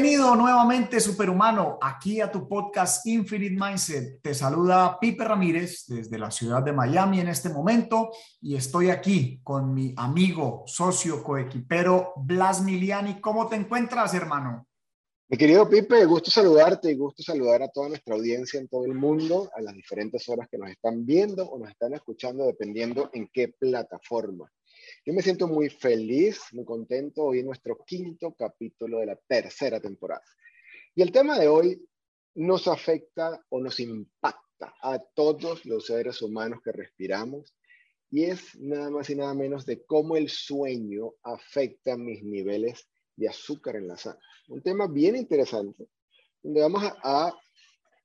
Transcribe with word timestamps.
Bienvenido 0.00 0.34
nuevamente, 0.34 0.98
superhumano, 0.98 1.78
aquí 1.78 2.22
a 2.22 2.32
tu 2.32 2.48
podcast 2.48 3.06
Infinite 3.06 3.54
Mindset. 3.54 4.22
Te 4.22 4.32
saluda 4.32 4.98
Pipe 4.98 5.22
Ramírez 5.22 5.84
desde 5.88 6.18
la 6.18 6.30
ciudad 6.30 6.62
de 6.62 6.72
Miami 6.72 7.20
en 7.20 7.28
este 7.28 7.50
momento 7.50 8.10
y 8.40 8.56
estoy 8.56 8.88
aquí 8.88 9.42
con 9.44 9.74
mi 9.74 9.92
amigo, 9.98 10.62
socio, 10.64 11.22
coequipero 11.22 12.14
Blas 12.16 12.62
Miliani. 12.62 13.20
¿Cómo 13.20 13.46
te 13.46 13.56
encuentras, 13.56 14.14
hermano? 14.14 14.66
Mi 15.28 15.36
querido 15.36 15.68
Pipe, 15.68 16.06
gusto 16.06 16.30
saludarte 16.30 16.90
y 16.90 16.96
gusto 16.96 17.22
saludar 17.22 17.62
a 17.62 17.68
toda 17.68 17.90
nuestra 17.90 18.14
audiencia 18.14 18.58
en 18.58 18.68
todo 18.68 18.86
el 18.86 18.94
mundo, 18.94 19.50
a 19.54 19.60
las 19.60 19.74
diferentes 19.74 20.26
horas 20.30 20.48
que 20.50 20.56
nos 20.56 20.70
están 20.70 21.04
viendo 21.04 21.44
o 21.44 21.58
nos 21.58 21.68
están 21.68 21.92
escuchando, 21.92 22.46
dependiendo 22.46 23.10
en 23.12 23.28
qué 23.30 23.48
plataforma. 23.48 24.50
Yo 25.06 25.14
me 25.14 25.22
siento 25.22 25.48
muy 25.48 25.70
feliz, 25.70 26.40
muy 26.52 26.66
contento 26.66 27.24
hoy 27.24 27.38
en 27.38 27.46
nuestro 27.46 27.78
quinto 27.86 28.34
capítulo 28.34 28.98
de 28.98 29.06
la 29.06 29.16
tercera 29.16 29.80
temporada. 29.80 30.22
Y 30.94 31.00
el 31.00 31.10
tema 31.10 31.38
de 31.38 31.48
hoy 31.48 31.82
nos 32.34 32.68
afecta 32.68 33.42
o 33.48 33.60
nos 33.60 33.80
impacta 33.80 34.74
a 34.82 34.98
todos 35.14 35.64
los 35.64 35.86
seres 35.86 36.20
humanos 36.20 36.60
que 36.62 36.72
respiramos 36.72 37.56
y 38.10 38.24
es 38.24 38.54
nada 38.60 38.90
más 38.90 39.08
y 39.08 39.14
nada 39.14 39.32
menos 39.32 39.64
de 39.64 39.82
cómo 39.86 40.16
el 40.16 40.28
sueño 40.28 41.14
afecta 41.22 41.96
mis 41.96 42.22
niveles 42.22 42.86
de 43.16 43.28
azúcar 43.28 43.76
en 43.76 43.88
la 43.88 43.96
sangre. 43.96 44.20
Un 44.48 44.60
tema 44.60 44.86
bien 44.86 45.16
interesante, 45.16 45.88
donde 46.42 46.60
vamos 46.60 46.84
a, 46.84 46.98
a 47.02 47.40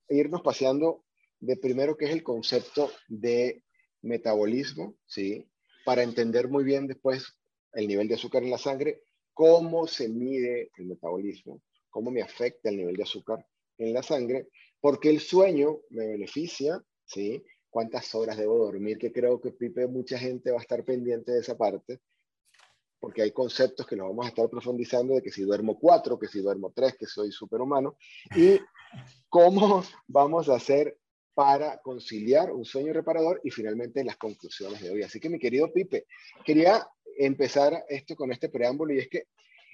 irnos 0.08 0.42
paseando 0.42 1.04
de 1.42 1.58
primero 1.58 1.98
que 1.98 2.06
es 2.06 2.12
el 2.12 2.24
concepto 2.24 2.90
de 3.10 3.64
metabolismo, 4.02 4.96
¿sí? 5.06 5.46
Para 5.86 6.04
entender 6.04 6.50
muy 6.50 6.64
bien 6.64 6.88
después 6.88 7.38
el 7.74 7.88
nivel 7.88 8.08
de 8.08 8.16
azúcar 8.16 8.44
en 8.44 8.50
la 8.50 8.58
sangre, 8.58 9.04
cómo 9.34 9.86
se 9.86 10.10
mide 10.10 10.72
el 10.78 10.88
metabolismo, 10.88 11.62
cómo 11.90 12.12
me 12.12 12.22
afecta 12.22 12.70
el 12.70 12.78
nivel 12.78 12.96
de 12.96 13.04
azúcar 13.04 13.46
en 13.78 13.94
la 13.94 14.02
sangre, 14.02 14.48
porque 14.82 15.10
el 15.10 15.20
sueño 15.20 15.80
me 15.90 16.08
beneficia, 16.08 16.82
¿sí? 17.06 17.44
¿Cuántas 17.70 18.16
horas 18.16 18.38
debo 18.38 18.58
dormir? 18.58 18.98
Que 18.98 19.12
creo 19.12 19.40
que 19.40 19.52
Pipe, 19.52 19.88
mucha 19.88 20.18
gente 20.18 20.52
va 20.52 20.58
a 20.58 20.62
estar 20.62 20.84
pendiente 20.84 21.34
de 21.34 21.40
esa 21.40 21.58
parte, 21.58 22.00
porque 23.00 23.22
hay 23.22 23.32
conceptos 23.32 23.86
que 23.86 23.96
los 23.96 24.08
vamos 24.08 24.26
a 24.26 24.30
estar 24.30 24.50
profundizando 24.50 25.14
de 25.14 25.22
que 25.22 25.32
si 25.32 25.44
duermo 25.44 25.78
cuatro, 25.78 26.18
que 26.18 26.28
si 26.28 26.40
duermo 26.40 26.72
tres, 26.74 26.96
que 26.98 27.06
soy 27.06 27.32
superhumano, 27.32 27.98
y 28.36 28.60
cómo 29.30 29.84
vamos 30.08 30.50
a 30.50 30.56
hacer 30.56 30.98
para 31.36 31.80
conciliar 31.80 32.52
un 32.52 32.66
sueño 32.66 32.94
reparador 32.94 33.42
y 33.44 33.52
finalmente 33.52 34.04
las 34.04 34.16
conclusiones 34.16 34.82
de 34.82 34.90
hoy. 34.90 35.04
Así 35.04 35.20
que 35.20 35.30
mi 35.30 35.38
querido 35.38 35.72
Pipe, 35.72 36.08
quería 36.46 36.88
empezar 37.18 37.86
esto 37.90 38.16
con 38.16 38.32
este 38.32 38.50
preámbulo 38.50 38.94
y 38.94 39.00
es 39.00 39.10
que 39.10 39.28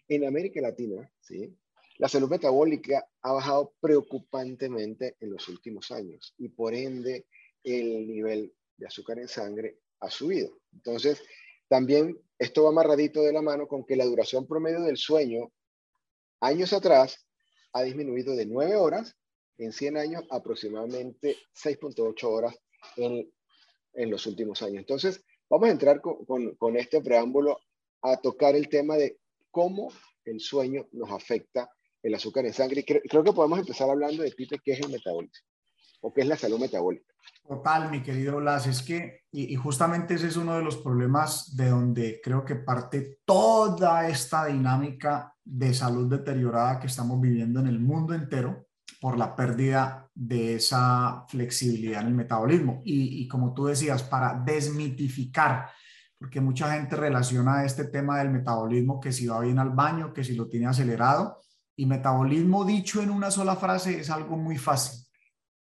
en 0.10 0.26
América 0.26 0.60
Latina, 0.60 1.10
¿sí? 1.22 1.56
la 2.00 2.10
salud 2.10 2.30
metabólica 2.30 3.08
ha 3.22 3.34
bajado 3.34 3.76
preocupantemente 3.80 5.16
en 5.20 5.30
los 5.30 5.48
últimos 5.48 5.92
años 5.92 6.34
y 6.40 6.50
por 6.50 6.74
ende 6.74 7.28
el 7.64 8.08
nivel 8.08 8.52
de 8.76 8.88
azúcar 8.88 9.20
en 9.20 9.28
sangre 9.28 9.78
ha 10.00 10.10
subido. 10.10 10.58
Entonces, 10.74 11.22
también 11.68 12.20
esto 12.40 12.64
va 12.64 12.70
amarradito 12.70 13.22
de 13.22 13.34
la 13.34 13.44
mano 13.44 13.68
con 13.68 13.86
que 13.86 13.96
la 13.96 14.06
duración 14.06 14.48
promedio 14.48 14.82
del 14.82 14.98
sueño 14.98 15.52
años 16.40 16.74
atrás 16.74 17.24
ha 17.72 17.84
disminuido 17.84 18.36
de 18.36 18.48
9 18.48 18.76
horas 18.78 19.16
en 19.58 19.72
100 19.72 19.98
años 19.98 20.24
aproximadamente 20.30 21.38
6.8 21.56 22.24
horas 22.24 22.56
en, 22.98 23.32
en, 23.94 24.10
los 24.10 24.26
últimos 24.26 24.62
años. 24.62 24.78
Entonces, 24.78 25.24
vamos 25.50 25.70
a 25.70 25.72
entrar 25.72 26.02
con, 26.02 26.26
con, 26.56 26.78
este 26.78 27.02
preámbulo 27.02 27.60
a 28.02 28.18
tocar 28.18 28.56
el 28.56 28.70
tema 28.70 28.96
de 28.96 29.20
cómo 29.52 29.92
el 30.26 30.40
sueño 30.40 30.88
nos 30.92 31.12
afecta 31.12 31.70
el 32.02 32.16
azúcar 32.16 32.46
en 32.46 32.54
sangre. 32.54 32.84
Creo, 32.84 33.02
creo 33.08 33.24
que 33.24 33.34
podemos 33.34 33.60
empezar 33.60 33.90
hablando 33.90 34.24
de, 34.24 34.32
Pipe, 34.32 34.60
qué 34.64 34.74
es 34.74 34.80
el 34.80 34.92
metabolismo 34.92 35.46
o 36.02 36.14
qué 36.14 36.22
es 36.22 36.28
la 36.28 36.38
salud 36.38 36.60
metabólica. 36.60 37.14
Total, 37.48 37.92
mi 37.92 38.02
querido 38.02 38.38
Blas, 38.38 38.68
es 38.68 38.82
que, 38.82 39.22
y, 39.32 39.56
justamente 39.56 40.16
ese 40.16 40.28
es 40.28 40.38
uno 40.38 40.56
de 40.58 40.64
los 40.64 40.78
problemas 40.78 41.56
de 41.56 41.70
donde 41.70 42.22
creo 42.24 42.46
que 42.46 42.56
parte 42.56 43.20
toda 43.26 44.08
esta 44.08 44.46
dinámica 44.46 45.36
de 45.44 45.74
salud 45.74 46.10
deteriorada 46.10 46.80
que 46.80 46.88
estamos 46.88 47.20
viviendo 47.20 47.60
en 47.60 47.68
el 47.68 47.80
mundo 47.80 48.14
entero, 48.14 48.68
por 49.02 49.18
la 49.18 49.36
pérdida 49.36 50.08
de 50.14 50.56
esa 50.56 51.26
flexibilidad 51.28 52.02
en 52.02 52.10
el 52.10 52.14
metabolismo. 52.14 52.84
Y, 52.86 53.28
como 53.28 53.52
tú 53.52 53.66
decías, 53.66 54.04
para 54.04 54.36
desmitificar, 54.46 55.72
porque 56.20 56.40
mucha 56.40 56.72
gente 56.72 56.96
relaciona 56.96 57.66
este 57.66 57.86
tema 57.86 58.20
del 58.20 58.30
metabolismo 58.30 59.00
que 59.00 59.12
si 59.12 59.26
va 59.26 59.40
bien 59.40 59.58
al 59.58 59.72
baño, 59.72 60.14
que 60.14 60.24
si 60.24 60.36
lo 60.36 60.48
tiene 60.48 60.68
acelerado, 60.68 61.42
y 61.76 61.88
metabolismo 61.88 62.64
dicho 62.64 63.02
en 63.02 63.10
una 63.10 63.32
sola 63.32 63.56
frase 63.56 64.00
es 64.00 64.12
algo 64.12 64.38
muy 64.38 64.60
fácil. 64.60 65.04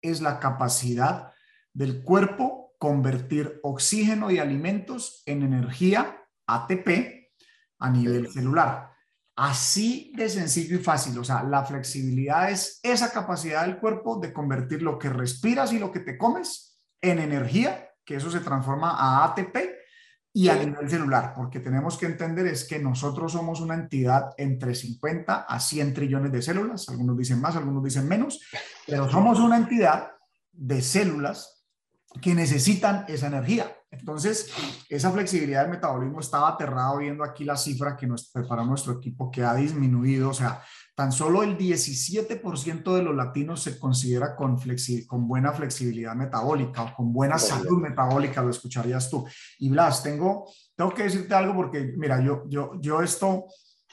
Es 0.02 0.20
la 0.20 0.38
capacidad 0.38 1.31
del 1.74 2.03
cuerpo 2.03 2.74
convertir 2.78 3.62
oxígeno 3.64 4.30
y 4.30 4.40
alimentos 4.40 5.24
en 5.25 5.44
energía 5.44 6.18
ATP 6.47 7.31
a 7.80 7.90
nivel 7.90 8.30
celular. 8.30 8.91
Así 9.44 10.12
de 10.16 10.29
sencillo 10.29 10.75
y 10.75 10.84
fácil. 10.84 11.18
O 11.18 11.24
sea, 11.24 11.41
la 11.41 11.66
flexibilidad 11.66 12.52
es 12.52 12.79
esa 12.84 13.12
capacidad 13.12 13.66
del 13.66 13.79
cuerpo 13.79 14.19
de 14.19 14.31
convertir 14.31 14.84
lo 14.84 15.00
que 15.00 15.09
respiras 15.09 15.74
y 15.74 15.79
lo 15.79 15.91
que 15.91 16.02
te 16.02 16.16
comes 16.16 16.79
en 17.02 17.18
energía, 17.18 17.90
que 18.06 18.18
eso 18.18 18.29
se 18.29 18.41
transforma 18.41 18.91
a 18.91 19.25
ATP 19.25 19.57
y 20.31 20.50
a 20.50 20.63
nivel 20.63 20.88
celular, 20.88 21.34
porque 21.35 21.59
tenemos 21.59 21.97
que 21.97 22.06
entender 22.06 22.46
es 22.46 22.66
que 22.66 22.78
nosotros 22.78 23.31
somos 23.31 23.62
una 23.62 23.74
entidad 23.74 24.29
entre 24.38 24.75
50 24.75 25.41
a 25.41 25.59
100 25.59 25.94
trillones 25.96 26.31
de 26.31 26.44
células, 26.44 26.88
algunos 26.90 27.18
dicen 27.18 27.41
más, 27.41 27.56
algunos 27.56 27.84
dicen 27.84 28.08
menos, 28.08 28.40
pero 28.85 29.09
somos 29.09 29.40
una 29.40 29.58
entidad 29.58 30.12
de 30.52 30.84
células 30.84 31.66
que 32.22 32.35
necesitan 32.35 33.06
esa 33.08 33.25
energía. 33.25 33.75
Entonces, 33.91 34.50
esa 34.88 35.12
flexibilidad 35.12 35.63
del 35.63 35.72
metabolismo 35.72 36.22
estaba 36.22 36.47
aterrado 36.47 37.00
viendo 37.00 37.25
aquí 37.25 37.44
la 37.44 37.57
cifra 37.57 37.97
que 37.97 38.07
nos 38.07 38.29
prepara 38.29 38.63
nuestro 38.63 38.94
equipo 38.94 39.29
que 39.29 39.44
ha 39.44 39.53
disminuido, 39.53 40.29
o 40.29 40.34
sea, 40.34 40.63
tan 40.96 41.12
solo 41.12 41.44
el 41.44 41.57
17% 41.57 42.96
de 42.96 43.03
los 43.03 43.13
latinos 43.13 43.62
se 43.62 43.78
considera 43.78 44.34
con, 44.38 44.57
con 45.07 45.28
buena 45.28 45.52
flexibilidad 45.52 46.16
metabólica 46.16 46.84
o 46.84 46.96
con 46.96 47.12
buena 47.12 47.38
salud 47.38 47.81
metabólica, 47.81 48.41
lo 48.41 48.50
escucharías 48.50 49.09
tú. 49.09 49.28
Y 49.59 49.69
Blas, 49.69 50.02
tengo, 50.02 50.50
tengo 50.73 50.94
que 50.94 51.03
decirte 51.03 51.35
algo 51.35 51.53
porque, 51.53 51.94
mira, 51.97 52.23
yo, 52.23 52.44
yo, 52.47 52.79
yo 52.79 53.02
esto, 53.02 53.46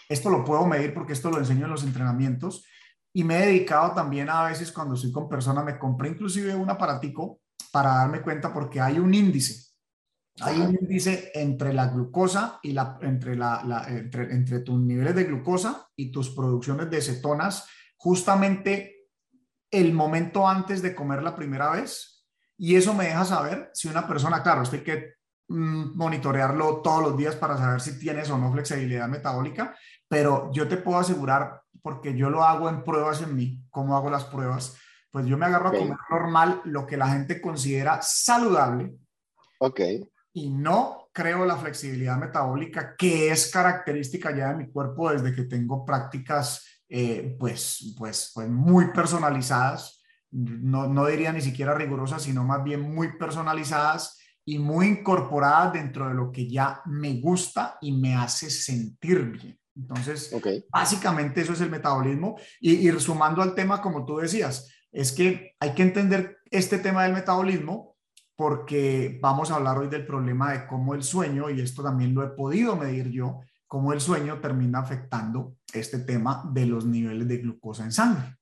esto 0.09 0.31
lo 0.31 0.45
puedo 0.45 0.65
medir 0.65 0.95
porque 0.95 1.13
esto 1.13 1.29
lo 1.29 1.39
enseño 1.39 1.65
en 1.65 1.73
los 1.73 1.83
entrenamientos 1.83 2.65
y 3.13 3.25
me 3.25 3.43
he 3.43 3.47
dedicado 3.47 3.95
también 3.95 4.31
a 4.31 4.45
veces 4.45 4.71
cuando 4.71 4.95
estoy 4.95 5.11
con 5.11 5.29
personas, 5.29 5.65
me 5.65 5.77
compré 5.77 6.11
inclusive 6.11 6.55
un 6.55 6.71
aparatico 6.71 7.41
para 7.73 7.95
darme 7.95 8.23
cuenta 8.23 8.53
porque 8.53 8.81
hay 8.81 9.01
un 9.01 9.13
índice 9.13 9.68
hay 10.41 10.61
un 10.61 10.79
índice 10.81 11.31
entre 11.35 11.73
la 11.73 11.89
glucosa 11.89 12.61
y 12.63 12.73
la, 12.73 12.99
entre, 13.03 13.37
la, 13.37 13.87
entre, 13.89 14.33
entre, 14.33 14.61
tus 14.61 14.79
niveles 14.81 15.15
de 15.15 15.25
glucosa 15.25 15.89
y 15.97 16.11
tus 16.11 16.31
producciones 16.31 16.91
de 16.91 17.01
cetonas, 17.01 17.67
justamente 17.97 19.09
el 19.71 19.93
momento 19.93 20.49
antes 20.49 20.83
de 20.83 20.95
comer 20.95 21.23
la 21.23 21.35
primera 21.35 21.71
vez. 21.71 22.27
Y 22.57 22.77
eso 22.77 22.95
me 22.95 23.05
deja 23.05 23.25
saber 23.25 23.71
si 23.75 23.89
una 23.89 24.07
persona, 24.07 24.43
claro, 24.43 24.63
esto 24.63 24.77
hay 24.77 24.83
que 24.83 25.15
mm, 25.49 25.97
monitorearlo 25.97 26.83
todos 26.83 27.03
los 27.03 27.17
días 27.17 27.37
para 27.37 27.57
saber 27.57 27.81
si 27.81 27.99
tienes 27.99 28.31
o 28.31 28.39
no 28.39 28.53
flexibilidad 28.53 29.09
metabólica, 29.09 29.77
pero 30.09 30.51
yo 30.53 30.69
te 30.69 30.77
puedo 30.77 30.99
asegurar, 30.99 31.63
porque 31.83 32.17
yo 32.17 32.31
lo 32.31 32.45
hago 32.45 32.69
en 32.69 32.83
pruebas 32.83 33.23
en 33.23 33.35
mí, 33.37 33.63
cómo 33.71 33.97
hago 33.97 34.11
las 34.11 34.25
pruebas, 34.25 34.77
pues 35.11 35.27
yo 35.27 35.37
me 35.39 35.47
agarro 35.47 35.69
a 35.69 35.73
comer 35.73 35.99
normal 36.11 36.61
lo 36.65 36.87
que 36.87 36.97
la 36.97 37.09
gente 37.09 37.41
considera 37.41 38.01
saludable. 38.03 38.95
Ok 39.61 39.81
y 40.39 40.51
no 40.51 41.09
creo 41.13 41.45
la 41.45 41.57
flexibilidad 41.57 42.17
metabólica 42.17 42.95
que 42.97 43.31
es 43.31 43.51
característica 43.51 44.35
ya 44.37 44.51
de 44.51 44.65
mi 44.65 44.71
cuerpo 44.71 45.11
desde 45.11 45.35
que 45.35 45.45
tengo 45.45 45.85
prácticas 45.85 46.65
eh, 46.89 47.37
pues, 47.39 47.95
pues, 47.99 48.31
pues 48.33 48.49
muy 48.49 48.93
personalizadas, 48.93 50.01
no, 50.31 50.87
no 50.87 51.07
diría 51.07 51.33
ni 51.33 51.41
siquiera 51.41 51.75
rigurosas, 51.75 52.23
sino 52.23 52.45
más 52.45 52.63
bien 52.63 52.81
muy 52.81 53.19
personalizadas 53.19 54.19
y 54.45 54.59
muy 54.59 54.87
incorporadas 54.87 55.73
dentro 55.73 56.09
de 56.09 56.15
lo 56.15 56.31
que 56.31 56.49
ya 56.49 56.83
me 56.87 57.21
gusta 57.21 57.79
y 57.81 57.93
me 57.93 58.15
hace 58.15 58.49
sentir 58.49 59.25
bien. 59.25 59.59
Entonces, 59.77 60.35
básicamente 60.71 61.41
eso 61.41 61.53
es 61.53 61.61
el 61.61 61.71
metabolismo. 61.71 62.37
Y, 62.61 62.89
y 62.89 63.01
sumando 63.01 63.43
al 63.43 63.55
tema, 63.55 63.83
como 63.83 64.05
tú 64.05 64.19
decías, 64.19 64.69
es 64.91 65.13
que 65.13 65.55
hay 65.61 65.75
que 65.75 65.83
entender 65.83 66.39
este 66.51 66.79
tema 66.79 67.05
del 67.05 67.13
metabolismo 67.13 67.88
porque 68.39 69.19
vamos 69.21 69.51
a 69.51 69.57
hablar 69.57 69.79
hoy 69.79 69.89
del 69.89 70.07
problema 70.07 70.53
de 70.53 70.69
cómo 70.69 70.95
el 70.95 71.03
sueño, 71.03 71.51
y 71.51 71.61
esto 71.61 71.83
también 71.83 72.15
lo 72.15 72.23
he 72.23 72.29
podido 72.29 72.77
medir 72.77 73.11
yo, 73.11 73.41
cómo 73.67 73.93
el 73.93 74.01
sueño 74.01 74.41
termina 74.41 74.79
afectando 74.79 75.57
este 75.75 75.99
tema 75.99 76.49
de 76.55 76.65
los 76.65 76.87
niveles 76.87 77.27
de 77.27 77.39
glucosa 77.39 77.83
en 77.83 77.91
sangre. 77.91 78.37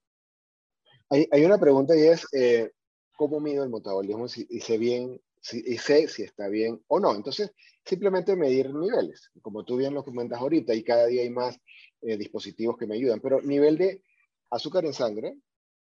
Hay, 1.09 1.43
una 1.47 1.57
pregunta 1.57 1.97
y 1.97 2.03
es, 2.03 2.27
eh, 2.35 2.73
¿cómo 3.17 3.41
mido 3.41 3.65
el 3.65 3.71
metabolismo? 3.71 4.29
Si, 4.29 4.47
y 4.51 4.61
sé 4.61 4.77
bien, 4.77 5.19
y 5.51 5.79
sé 5.79 6.09
si 6.09 6.25
está 6.25 6.49
bien 6.49 6.79
o 6.89 7.01
no. 7.01 7.15
Entonces, 7.15 7.53
simplemente 7.83 8.37
medir 8.37 8.75
niveles, 8.75 9.31
como 9.41 9.65
tú 9.65 9.79
bien 9.79 9.95
lo 9.95 10.05
comentas 10.05 10.39
ahorita, 10.39 10.75
y 10.75 10.85
cada 10.85 11.07
día 11.07 11.23
hay 11.23 11.31
más 11.31 11.59
eh, 12.03 12.19
dispositivos 12.19 12.77
que 12.77 12.87
me 12.87 12.97
ayudan, 12.97 13.21
pero 13.21 13.41
nivel 13.41 13.79
de 13.79 14.03
azúcar 14.51 14.85
en 14.85 14.93
sangre, 14.93 15.39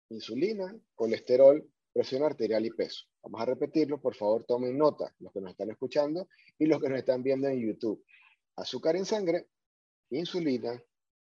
insulina, 0.08 0.74
colesterol, 0.94 1.62
presión 1.96 2.24
arterial 2.24 2.66
y 2.66 2.70
peso. 2.70 3.06
Vamos 3.22 3.40
a 3.40 3.46
repetirlo, 3.46 3.98
por 3.98 4.14
favor 4.14 4.44
tomen 4.44 4.76
nota, 4.76 5.14
los 5.18 5.32
que 5.32 5.40
nos 5.40 5.52
están 5.52 5.70
escuchando 5.70 6.28
y 6.58 6.66
los 6.66 6.78
que 6.78 6.90
nos 6.90 6.98
están 6.98 7.22
viendo 7.22 7.48
en 7.48 7.58
YouTube. 7.58 8.04
Azúcar 8.56 8.96
en 8.96 9.06
sangre, 9.06 9.48
insulina, 10.10 10.78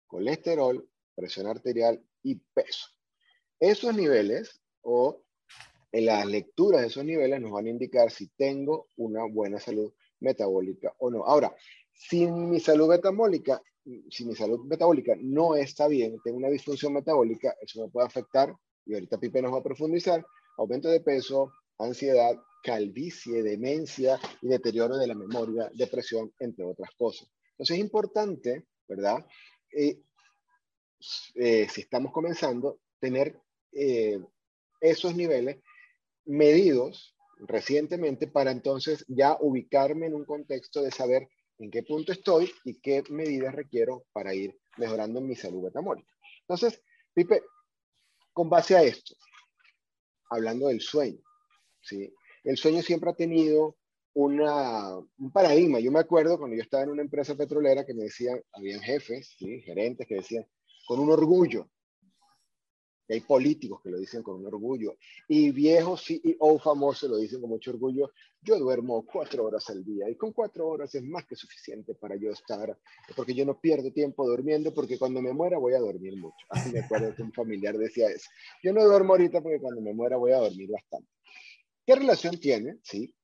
colesterol, 0.07 0.89
presión 1.13 1.45
arterial 1.45 2.03
y 2.23 2.41
peso. 2.55 2.87
Esos 3.59 3.95
niveles 3.95 4.63
o 4.81 5.21
en 5.91 6.07
las 6.07 6.25
lecturas 6.25 6.81
de 6.81 6.87
esos 6.87 7.05
niveles 7.05 7.39
nos 7.39 7.51
van 7.51 7.67
a 7.67 7.69
indicar 7.69 8.09
si 8.09 8.29
tengo 8.29 8.87
una 8.97 9.25
buena 9.25 9.59
salud 9.59 9.93
metabólica 10.21 10.91
o 10.97 11.11
no. 11.11 11.23
Ahora, 11.23 11.55
si 11.93 12.25
mi 12.25 12.59
salud 12.59 12.89
metabólica, 12.89 13.61
si 14.09 14.25
mi 14.25 14.33
salud 14.33 14.65
metabólica 14.65 15.13
no 15.21 15.55
está 15.55 15.87
bien, 15.87 16.19
tengo 16.23 16.37
una 16.37 16.49
disfunción 16.49 16.93
metabólica, 16.93 17.55
eso 17.61 17.79
me 17.79 17.91
puede 17.91 18.07
afectar, 18.07 18.55
y 18.87 18.95
ahorita 18.95 19.19
Pipe 19.19 19.39
nos 19.39 19.53
va 19.53 19.59
a 19.59 19.63
profundizar, 19.63 20.25
aumento 20.57 20.89
de 20.89 21.01
peso, 21.01 21.53
ansiedad, 21.77 22.35
calvicie, 22.63 23.43
demencia 23.43 24.19
y 24.41 24.47
deterioro 24.47 24.97
de 24.97 25.07
la 25.07 25.15
memoria, 25.15 25.69
depresión, 25.73 26.31
entre 26.39 26.65
otras 26.65 26.89
cosas. 26.97 27.29
Entonces 27.51 27.77
es 27.77 27.83
importante, 27.83 28.67
¿verdad? 28.87 29.25
Eh, 29.71 30.01
eh, 31.35 31.67
si 31.69 31.81
estamos 31.81 32.11
comenzando, 32.11 32.79
tener 32.99 33.39
eh, 33.73 34.19
esos 34.79 35.15
niveles 35.15 35.61
medidos 36.25 37.15
recientemente 37.39 38.27
para 38.27 38.51
entonces 38.51 39.03
ya 39.07 39.37
ubicarme 39.41 40.07
en 40.07 40.13
un 40.13 40.25
contexto 40.25 40.81
de 40.81 40.91
saber 40.91 41.27
en 41.59 41.69
qué 41.69 41.83
punto 41.83 42.11
estoy 42.11 42.51
y 42.63 42.79
qué 42.79 43.03
medidas 43.09 43.53
requiero 43.53 44.05
para 44.13 44.33
ir 44.33 44.57
mejorando 44.77 45.19
mi 45.21 45.35
salud 45.35 45.63
metabólica. 45.63 46.11
Entonces, 46.41 46.81
Pipe, 47.13 47.43
con 48.31 48.49
base 48.49 48.75
a 48.75 48.83
esto, 48.83 49.15
hablando 50.33 50.67
del 50.67 50.81
sueño, 50.81 51.21
¿sí? 51.81 52.13
el 52.43 52.57
sueño 52.57 52.81
siempre 52.81 53.09
ha 53.09 53.15
tenido 53.15 53.77
una, 54.13 54.97
un 54.97 55.31
paradigma. 55.31 55.79
Yo 55.79 55.91
me 55.91 55.99
acuerdo 55.99 56.37
cuando 56.37 56.55
yo 56.55 56.61
estaba 56.61 56.83
en 56.83 56.89
una 56.89 57.01
empresa 57.01 57.35
petrolera 57.35 57.85
que 57.85 57.93
me 57.93 58.03
decían, 58.03 58.41
habían 58.53 58.81
jefes, 58.81 59.35
¿sí? 59.37 59.61
gerentes 59.61 60.07
que 60.07 60.15
decían, 60.15 60.45
con 60.85 60.99
un 60.99 61.11
orgullo, 61.11 61.69
hay 63.09 63.21
políticos 63.21 63.81
que 63.83 63.89
lo 63.89 63.97
dicen 63.97 64.23
con 64.23 64.35
un 64.35 64.47
orgullo. 64.47 64.97
Y 65.27 65.51
viejos 65.51 66.03
CEO 66.05 66.59
famosos 66.59 67.09
lo 67.09 67.17
dicen 67.17 67.41
con 67.41 67.49
mucho 67.49 67.71
orgullo. 67.71 68.11
Yo 68.43 68.59
duermo 68.59 69.05
cuatro 69.05 69.45
horas 69.45 69.69
al 69.69 69.83
día 69.85 70.09
y 70.09 70.15
con 70.15 70.33
cuatro 70.33 70.67
horas 70.67 70.93
es 70.95 71.03
más 71.03 71.25
que 71.25 71.35
suficiente 71.35 71.95
para 71.95 72.15
yo 72.15 72.31
estar, 72.31 72.77
porque 73.15 73.33
yo 73.33 73.45
no 73.45 73.59
pierdo 73.59 73.91
tiempo 73.91 74.27
durmiendo 74.27 74.73
porque 74.73 74.99
cuando 74.99 75.21
me 75.21 75.31
muera 75.31 75.57
voy 75.57 75.73
a 75.73 75.79
dormir 75.79 76.17
mucho. 76.17 76.45
Así 76.49 76.73
me 76.73 76.79
acuerdo 76.79 77.15
que 77.15 77.23
un 77.23 77.31
familiar 77.33 77.77
decía 77.77 78.09
eso. 78.09 78.29
Yo 78.61 78.73
no 78.73 78.83
duermo 78.83 79.13
ahorita 79.13 79.41
porque 79.41 79.59
cuando 79.59 79.81
me 79.81 79.93
muera 79.93 80.17
voy 80.17 80.33
a 80.33 80.39
dormir 80.39 80.69
bastante. 80.69 81.09
¿Qué 81.85 81.95
relación 81.95 82.37
tiene, 82.39 82.77
sí, 82.83 83.15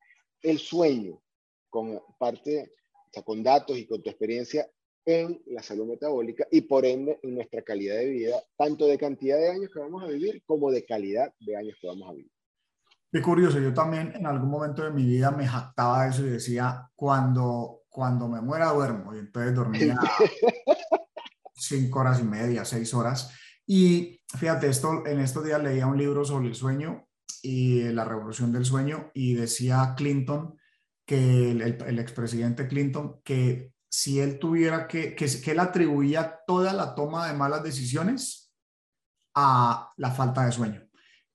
el 0.42 0.58
sueño 0.58 1.22
con 1.70 2.02
parte, 2.18 2.72
o 2.94 3.12
sea, 3.12 3.24
con 3.24 3.44
datos 3.44 3.78
y 3.78 3.86
con 3.86 4.02
tu 4.02 4.10
experiencia 4.10 4.70
en 5.06 5.42
la 5.48 5.64
salud 5.64 5.88
metabólica 5.88 6.48
y 6.52 6.62
por 6.62 6.86
ende 6.86 7.20
en 7.24 7.36
nuestra 7.36 7.62
calidad 7.62 7.96
de 7.96 8.10
vida, 8.10 8.44
tanto 8.58 8.86
de 8.86 8.98
cantidad 8.98 9.38
de 9.38 9.50
años 9.50 9.70
que 9.74 9.80
vamos 9.80 10.04
a 10.04 10.08
vivir 10.08 10.44
como 10.46 10.72
de 10.72 10.86
calidad 10.86 11.34
de 11.40 11.56
años 11.56 11.78
que 11.82 11.88
vamos 11.88 12.10
a 12.10 12.14
vivir. 12.14 12.32
Qué 13.12 13.22
curioso, 13.22 13.60
yo 13.60 13.74
también 13.74 14.14
en 14.16 14.26
algún 14.28 14.50
momento 14.50 14.84
de 14.84 14.92
mi 14.92 15.04
vida 15.04 15.32
me 15.32 15.48
jactaba 15.48 16.04
de 16.04 16.10
eso 16.10 16.26
y 16.26 16.30
decía, 16.30 16.90
cuando, 16.96 17.82
cuando 17.90 18.28
me 18.28 18.40
muera 18.40 18.72
duermo, 18.72 19.16
y 19.16 19.20
entonces 19.20 19.56
dormía 19.56 19.98
cinco 21.56 22.00
horas 22.00 22.20
y 22.20 22.24
media, 22.24 22.66
seis 22.66 22.94
horas. 22.94 23.34
Y 23.66 24.22
fíjate, 24.38 24.68
esto, 24.70 25.06
en 25.08 25.20
estos 25.20 25.44
días 25.44 25.62
leía 25.62 25.88
un 25.88 25.98
libro 25.98 26.24
sobre 26.24 26.50
el 26.50 26.56
sueño 26.56 27.08
y 27.42 27.84
la 27.90 28.06
revolución 28.06 28.52
del 28.52 28.66
sueño 28.66 29.10
y 29.14 29.34
decía 29.34 29.96
Clinton, 29.98 30.56
que 31.04 31.52
el, 31.52 31.62
el, 31.64 31.84
el 31.88 31.98
expresidente 31.98 32.68
Clinton, 32.68 33.22
que 33.24 33.74
si 33.90 34.20
él 34.20 34.38
tuviera 34.38 34.88
que, 34.88 35.16
que, 35.16 35.26
que 35.42 35.52
él 35.52 35.60
atribuía 35.60 36.42
toda 36.46 36.74
la 36.74 36.94
toma 36.94 37.28
de 37.28 37.34
malas 37.34 37.64
decisiones 37.64 38.54
a 39.34 39.92
la 39.98 40.12
falta 40.12 40.46
de 40.46 40.52
sueño, 40.52 40.89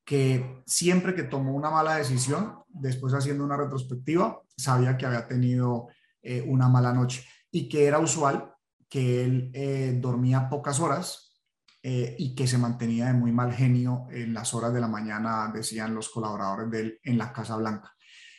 que 0.04 0.62
siempre 0.66 1.14
que 1.14 1.22
tomó 1.22 1.52
una 1.52 1.70
mala 1.70 1.96
decisión, 1.96 2.58
después 2.68 3.14
haciendo 3.14 3.44
una 3.44 3.56
retrospectiva, 3.56 4.40
sabía 4.56 4.96
que 4.96 5.06
había 5.06 5.26
tenido 5.26 5.88
eh, 6.22 6.44
una 6.46 6.68
mala 6.68 6.92
noche 6.92 7.26
y 7.50 7.68
que 7.68 7.86
era 7.86 7.98
usual 7.98 8.52
que 8.88 9.24
él 9.24 9.50
eh, 9.54 9.98
dormía 10.00 10.48
pocas 10.48 10.78
horas 10.80 11.34
eh, 11.82 12.14
y 12.18 12.34
que 12.34 12.46
se 12.46 12.58
mantenía 12.58 13.06
de 13.06 13.14
muy 13.14 13.32
mal 13.32 13.52
genio 13.52 14.06
en 14.10 14.34
las 14.34 14.54
horas 14.54 14.72
de 14.72 14.80
la 14.80 14.88
mañana, 14.88 15.50
decían 15.52 15.94
los 15.94 16.08
colaboradores 16.10 16.70
de 16.70 16.80
él 16.80 17.00
en 17.02 17.18
la 17.18 17.32
Casa 17.32 17.56
Blanca. 17.56 17.94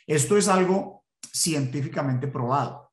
Esto 0.06 0.36
es 0.36 0.48
algo 0.48 1.04
científicamente 1.32 2.28
probado 2.28 2.92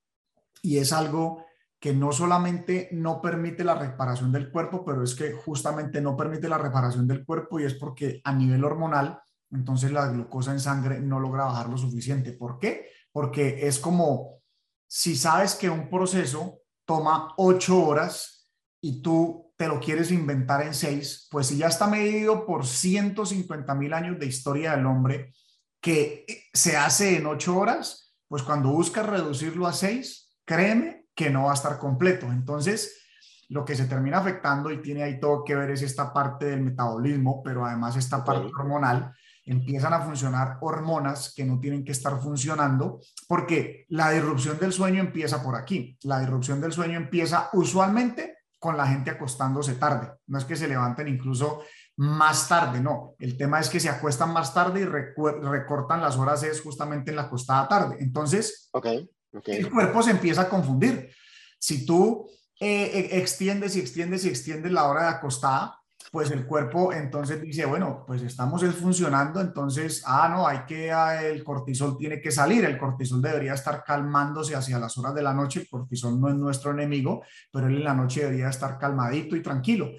y 0.62 0.78
es 0.78 0.92
algo 0.92 1.46
que 1.83 1.94
no 1.94 2.13
solamente 2.13 2.88
no 2.94 3.19
permite 3.19 3.62
la 3.62 3.75
reparación 3.75 4.31
del 4.31 4.50
cuerpo, 4.50 4.85
pero 4.85 5.03
es 5.03 5.15
que 5.15 5.33
justamente 5.33 6.00
no 6.00 6.15
permite 6.15 6.47
la 6.47 6.57
reparación 6.57 7.06
del 7.06 7.25
cuerpo 7.25 7.59
y 7.59 7.65
es 7.65 7.74
porque 7.74 8.21
a 8.24 8.31
nivel 8.31 8.63
hormonal, 8.63 9.19
entonces 9.51 9.91
la 9.91 10.07
glucosa 10.07 10.53
en 10.53 10.62
sangre 10.62 11.01
no 11.01 11.19
logra 11.19 11.44
bajar 11.44 11.68
lo 11.68 11.77
suficiente. 11.77 12.31
¿Por 12.31 12.57
qué? 12.57 12.88
Porque 13.12 13.68
es 13.68 13.80
como 13.80 14.39
si 14.88 15.18
sabes 15.18 15.56
que 15.56 15.69
un 15.69 15.89
proceso 15.89 16.62
toma 16.85 17.33
ocho 17.35 17.86
horas 17.86 18.50
y 18.79 19.01
tú 19.01 19.53
te 19.57 19.68
lo 19.68 19.81
quieres 19.81 20.09
inventar 20.09 20.65
en 20.65 20.74
seis, 20.74 21.27
pues 21.29 21.47
si 21.47 21.57
ya 21.57 21.68
está 21.68 21.88
medido 21.88 22.45
por 22.45 22.65
150 22.65 23.75
mil 23.75 23.94
años 23.94 24.18
de 24.18 24.27
historia 24.27 24.77
del 24.77 24.86
hombre 24.86 25.33
que 25.81 26.25
se 26.53 26.77
hace 26.77 27.18
en 27.18 27.25
ocho 27.25 27.57
horas, 27.57 28.15
pues 28.29 28.41
cuando 28.41 28.69
buscas 28.69 29.06
reducirlo 29.06 29.68
a 29.68 29.74
seis, 29.74 30.33
créeme 30.45 31.02
que 31.15 31.30
no 31.30 31.45
va 31.45 31.51
a 31.51 31.56
estar 31.56 31.77
completo. 31.77 32.27
Entonces, 32.31 33.04
lo 33.50 33.65
que 33.65 33.75
se 33.75 33.86
termina 33.86 34.17
afectando 34.17 34.72
y 34.72 34.82
tiene 34.82 35.03
ahí 35.03 35.20
todo 35.20 35.43
que 35.43 35.55
ver 35.55 35.72
es 35.72 35.82
esta 35.82 36.12
parte 36.12 36.46
del 36.46 36.62
metabolismo, 36.62 37.41
pero 37.43 37.65
además 37.65 37.96
esta 37.96 38.24
parte 38.24 38.48
hormonal. 38.48 39.13
Empiezan 39.46 39.93
a 39.93 40.00
funcionar 40.00 40.58
hormonas 40.62 41.34
que 41.36 41.43
no 41.43 41.60
tienen 41.60 41.84
que 41.84 41.91
estar 41.91 42.17
funcionando 42.22 43.01
porque 43.27 43.86
la 43.89 44.10
disrupción 44.10 44.58
del 44.58 44.72
sueño 44.72 45.01
empieza 45.01 45.43
por 45.43 45.55
aquí. 45.55 45.98
La 46.03 46.20
disrupción 46.20 46.62
del 46.62 46.72
sueño 46.72 46.98
empieza 46.98 47.50
usualmente 47.51 48.38
con 48.58 48.77
la 48.77 48.88
gente 48.88 49.12
acostándose 49.12 49.75
tarde. 49.75 50.13
No 50.27 50.38
es 50.38 50.46
que 50.46 50.55
se 50.55 50.70
levanten 50.70 51.10
incluso 51.10 51.63
más 51.98 52.48
tarde, 52.48 52.79
no. 52.79 53.15
El 53.20 53.38
tema 53.38 53.60
es 53.60 53.70
que 53.70 53.82
se 53.82 53.89
acuestan 53.89 54.32
más 54.32 54.53
tarde 54.53 54.79
y 54.79 54.86
recortan 54.86 56.00
las 56.00 56.15
horas 56.17 56.43
es 56.43 56.62
justamente 56.62 57.12
en 57.12 57.17
la 57.17 57.24
acostada 57.24 57.67
tarde. 57.67 57.98
Entonces, 58.00 58.70
okay. 58.72 59.12
El 59.46 59.72
cuerpo 59.72 60.04
se 60.04 60.12
empieza 60.12 60.44
a 60.44 60.50
confundir. 60.50 61.10
Si 61.58 61.86
tú 61.86 62.30
eh, 62.60 62.92
eh, 62.94 63.10
extiendes 63.20 63.75
y 63.75 63.80
extiendes 63.80 64.25
y 64.25 64.30
extiendes 64.30 64.72
la 64.72 64.86
hora 64.86 65.04
de 65.04 65.10
acostada, 65.10 65.80
pues 66.12 66.30
el 66.30 66.46
cuerpo 66.46 66.94
entonces 66.94 67.42
dice, 67.42 67.66
bueno, 67.66 68.04
pues 68.06 68.22
estamos 68.22 68.63
funcionando, 68.75 69.42
entonces, 69.42 70.04
ah, 70.06 70.30
no, 70.30 70.48
hay 70.48 70.60
que, 70.68 70.92
ah, 70.92 71.24
el 71.24 71.44
cortisol 71.44 71.98
tiene 71.98 72.22
que 72.22 72.32
salir, 72.32 72.63
el 72.66 72.78
cortisol 72.78 73.22
debería 73.22 73.56
estar 73.56 73.84
calmándose 73.84 74.56
hacia 74.56 74.78
las 74.78 74.96
horas 74.98 75.16
de 75.16 75.24
la 75.24 75.34
noche, 75.34 75.62
el 75.62 75.70
cortisol 75.70 76.20
no 76.22 76.30
es 76.30 76.36
nuestro 76.36 76.72
enemigo, 76.72 77.24
pero 77.52 77.68
él 77.68 77.78
en 77.78 77.84
la 77.84 77.96
noche 77.96 78.22
debería 78.22 78.50
estar 78.50 78.78
calmadito 78.78 79.36
y 79.36 79.42
tranquilo. 79.42 79.90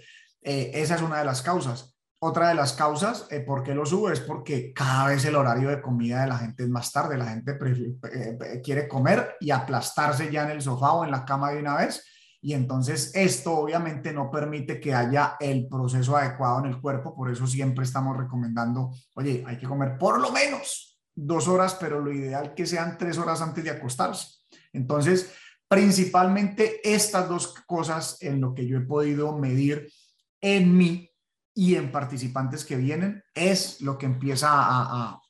Eh, 0.40 0.70
esa 0.74 0.94
es 0.94 1.02
una 1.02 1.18
de 1.18 1.24
las 1.24 1.42
causas. 1.42 1.93
Otra 2.26 2.48
de 2.48 2.54
las 2.54 2.72
causas 2.72 3.26
eh, 3.30 3.40
por 3.40 3.62
qué 3.62 3.74
lo 3.74 3.84
subo 3.84 4.08
es 4.08 4.18
porque 4.18 4.72
cada 4.72 5.08
vez 5.08 5.22
el 5.26 5.36
horario 5.36 5.68
de 5.68 5.82
comida 5.82 6.22
de 6.22 6.28
la 6.28 6.38
gente 6.38 6.62
es 6.62 6.70
más 6.70 6.90
tarde. 6.90 7.18
La 7.18 7.26
gente 7.26 7.58
eh, 7.60 8.62
quiere 8.64 8.88
comer 8.88 9.36
y 9.40 9.50
aplastarse 9.50 10.32
ya 10.32 10.44
en 10.44 10.52
el 10.52 10.62
sofá 10.62 10.92
o 10.92 11.04
en 11.04 11.10
la 11.10 11.26
cama 11.26 11.50
de 11.50 11.58
una 11.58 11.76
vez. 11.76 12.02
Y 12.40 12.54
entonces 12.54 13.10
esto 13.14 13.52
obviamente 13.52 14.10
no 14.14 14.30
permite 14.30 14.80
que 14.80 14.94
haya 14.94 15.36
el 15.38 15.68
proceso 15.68 16.16
adecuado 16.16 16.60
en 16.60 16.70
el 16.70 16.80
cuerpo. 16.80 17.14
Por 17.14 17.30
eso 17.30 17.46
siempre 17.46 17.84
estamos 17.84 18.16
recomendando, 18.16 18.90
oye, 19.16 19.44
hay 19.46 19.58
que 19.58 19.66
comer 19.66 19.98
por 19.98 20.18
lo 20.18 20.32
menos 20.32 20.98
dos 21.14 21.46
horas, 21.46 21.76
pero 21.78 22.00
lo 22.00 22.10
ideal 22.10 22.54
que 22.54 22.64
sean 22.64 22.96
tres 22.96 23.18
horas 23.18 23.42
antes 23.42 23.62
de 23.62 23.70
acostarse. 23.70 24.38
Entonces, 24.72 25.30
principalmente 25.68 26.80
estas 26.90 27.28
dos 27.28 27.52
cosas 27.66 28.16
en 28.22 28.40
lo 28.40 28.54
que 28.54 28.66
yo 28.66 28.78
he 28.78 28.86
podido 28.86 29.36
medir 29.36 29.92
en 30.40 30.74
mí 30.74 31.10
y 31.54 31.76
en 31.76 31.92
participantes 31.92 32.64
que 32.64 32.76
vienen 32.76 33.22
es 33.32 33.80
lo 33.80 33.96
que 33.96 34.06
empieza 34.06 34.48
a, 34.50 35.20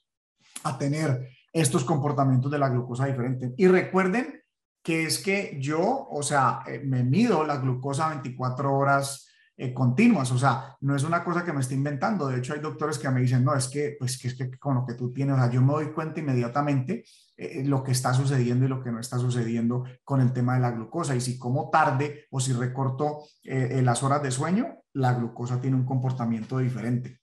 a, 0.64 0.78
tener 0.78 1.28
estos 1.52 1.84
comportamientos 1.84 2.50
de 2.50 2.58
la 2.58 2.70
glucosa 2.70 3.06
diferente. 3.06 3.52
Y 3.58 3.68
recuerden 3.68 4.42
que 4.82 5.04
es 5.04 5.18
que 5.18 5.58
yo, 5.60 6.08
o 6.10 6.22
sea, 6.22 6.62
eh, 6.66 6.80
me 6.84 7.04
mido 7.04 7.44
la 7.44 7.58
glucosa 7.58 8.08
24 8.08 8.74
horas 8.74 9.28
eh, 9.56 9.72
continuas, 9.72 10.32
o 10.32 10.38
sea, 10.38 10.76
no 10.80 10.96
es 10.96 11.04
una 11.04 11.22
cosa 11.22 11.44
que 11.44 11.52
me 11.52 11.60
esté 11.60 11.74
inventando, 11.74 12.26
de 12.26 12.38
hecho 12.38 12.54
hay 12.54 12.58
doctores 12.58 12.98
que 12.98 13.08
me 13.08 13.20
dicen, 13.20 13.44
no, 13.44 13.54
es 13.54 13.68
que, 13.68 13.94
pues, 13.96 14.18
que 14.18 14.26
es 14.26 14.34
que 14.34 14.50
con 14.58 14.74
lo 14.74 14.84
que 14.84 14.94
tú 14.94 15.12
tienes, 15.12 15.36
o 15.36 15.38
sea, 15.38 15.48
yo 15.48 15.62
me 15.62 15.74
doy 15.74 15.92
cuenta 15.92 16.18
inmediatamente 16.18 17.04
eh, 17.36 17.62
lo 17.64 17.84
que 17.84 17.92
está 17.92 18.12
sucediendo 18.12 18.64
y 18.64 18.68
lo 18.68 18.82
que 18.82 18.90
no 18.90 18.98
está 18.98 19.16
sucediendo 19.16 19.84
con 20.02 20.20
el 20.20 20.32
tema 20.32 20.54
de 20.54 20.60
la 20.60 20.72
glucosa, 20.72 21.14
y 21.14 21.20
si 21.20 21.38
como 21.38 21.70
tarde 21.70 22.26
o 22.32 22.40
si 22.40 22.52
recorto 22.52 23.20
eh, 23.44 23.80
las 23.84 24.02
horas 24.02 24.24
de 24.24 24.32
sueño, 24.32 24.83
la 24.94 25.12
glucosa 25.14 25.60
tiene 25.60 25.76
un 25.76 25.84
comportamiento 25.84 26.58
diferente. 26.58 27.18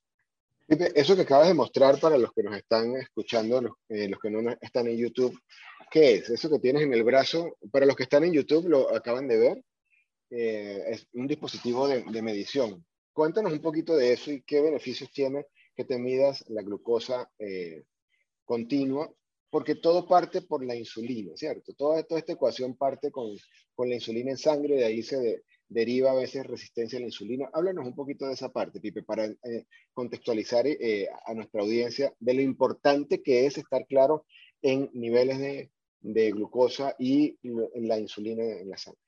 Eso 0.68 1.16
que 1.16 1.24
acabas 1.24 1.50
de 1.50 1.54
mostrar 1.54 2.00
para 2.00 2.18
los 2.18 2.32
que 2.32 2.44
nos 2.44 2.56
están 2.56 2.96
escuchando, 2.96 3.62
los, 3.62 3.74
los 3.90 4.20
que 4.20 4.30
no 4.30 4.51
están 4.62 4.88
en 4.88 4.98
YouTube, 4.98 5.38
¿qué 5.90 6.16
es? 6.16 6.30
Eso 6.30 6.50
que 6.50 6.60
tienes 6.60 6.84
en 6.84 6.94
el 6.94 7.04
brazo, 7.04 7.58
para 7.72 7.86
los 7.86 7.96
que 7.96 8.04
están 8.04 8.24
en 8.24 8.32
YouTube 8.32 8.70
lo 8.70 8.96
acaban 8.96 9.28
de 9.28 9.38
ver, 9.38 9.63
eh, 10.30 10.84
es 10.88 11.08
un 11.13 11.28
dispositivo 11.28 11.88
de, 11.88 12.22
medición. 12.22 12.86
Cuéntanos 13.12 13.51
un 13.51 13.60
poquito 13.60 13.98
de 13.98 14.13
eso 14.13 14.32
y 14.32 14.42
qué 14.44 14.62
beneficios 14.62 15.12
tiene 15.12 15.46
que 15.75 15.84
te 15.84 15.98
midas 15.98 16.46
la 16.48 16.62
glucosa 16.62 17.30
eh, 17.38 17.84
continua, 18.46 19.13
porque 19.50 19.75
todo 19.75 20.08
parte 20.08 20.42
por 20.42 20.63
la 20.63 20.75
insulina, 20.75 21.34
¿cierto? 21.36 21.74
Toda, 21.74 22.04
toda 22.04 22.20
esta 22.20 22.32
ecuación 22.32 22.78
parte 22.78 23.12
con, 23.12 23.36
con 23.75 23.90
la 23.90 23.96
insulina 23.96 24.32
en 24.32 24.38
sangre, 24.38 24.75
de 24.75 24.86
ahí 24.86 25.04
se 25.04 25.44
deriva 25.72 26.12
a 26.12 26.16
veces 26.16 26.46
resistencia 26.46 26.98
a 26.98 27.01
la 27.01 27.08
insulina. 27.08 27.50
Háblanos 27.54 27.86
un 27.86 27.96
poquito 27.96 28.28
de 28.28 28.34
esa 28.34 28.50
parte, 28.50 28.82
Pipe, 28.82 29.04
para 29.04 29.25
eh, 29.25 29.66
contextualizar 29.94 30.66
a 31.25 31.34
nuestra 31.34 31.62
audiencia 31.62 32.13
de 32.20 32.34
lo 32.34 32.42
importante 32.42 33.24
que 33.24 33.46
es 33.46 33.58
estar 33.58 33.86
claro 33.88 34.25
en 34.62 34.90
niveles 34.94 35.40
de, 35.40 35.72
de 36.01 36.32
glucosa 36.32 36.96
y 37.00 37.38
la 37.75 37.98
insulina 37.98 38.44
en 38.44 38.70
la 38.70 38.78
sangre. 38.78 39.00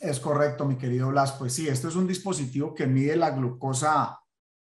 Es 0.00 0.20
correcto, 0.20 0.64
mi 0.64 0.78
querido 0.78 1.10
Blas. 1.10 1.32
Pues 1.32 1.52
sí, 1.52 1.68
esto 1.68 1.88
es 1.88 1.96
un 1.96 2.06
dispositivo 2.06 2.74
que 2.74 2.86
mide 2.86 3.16
la 3.16 3.30
glucosa, 3.30 4.18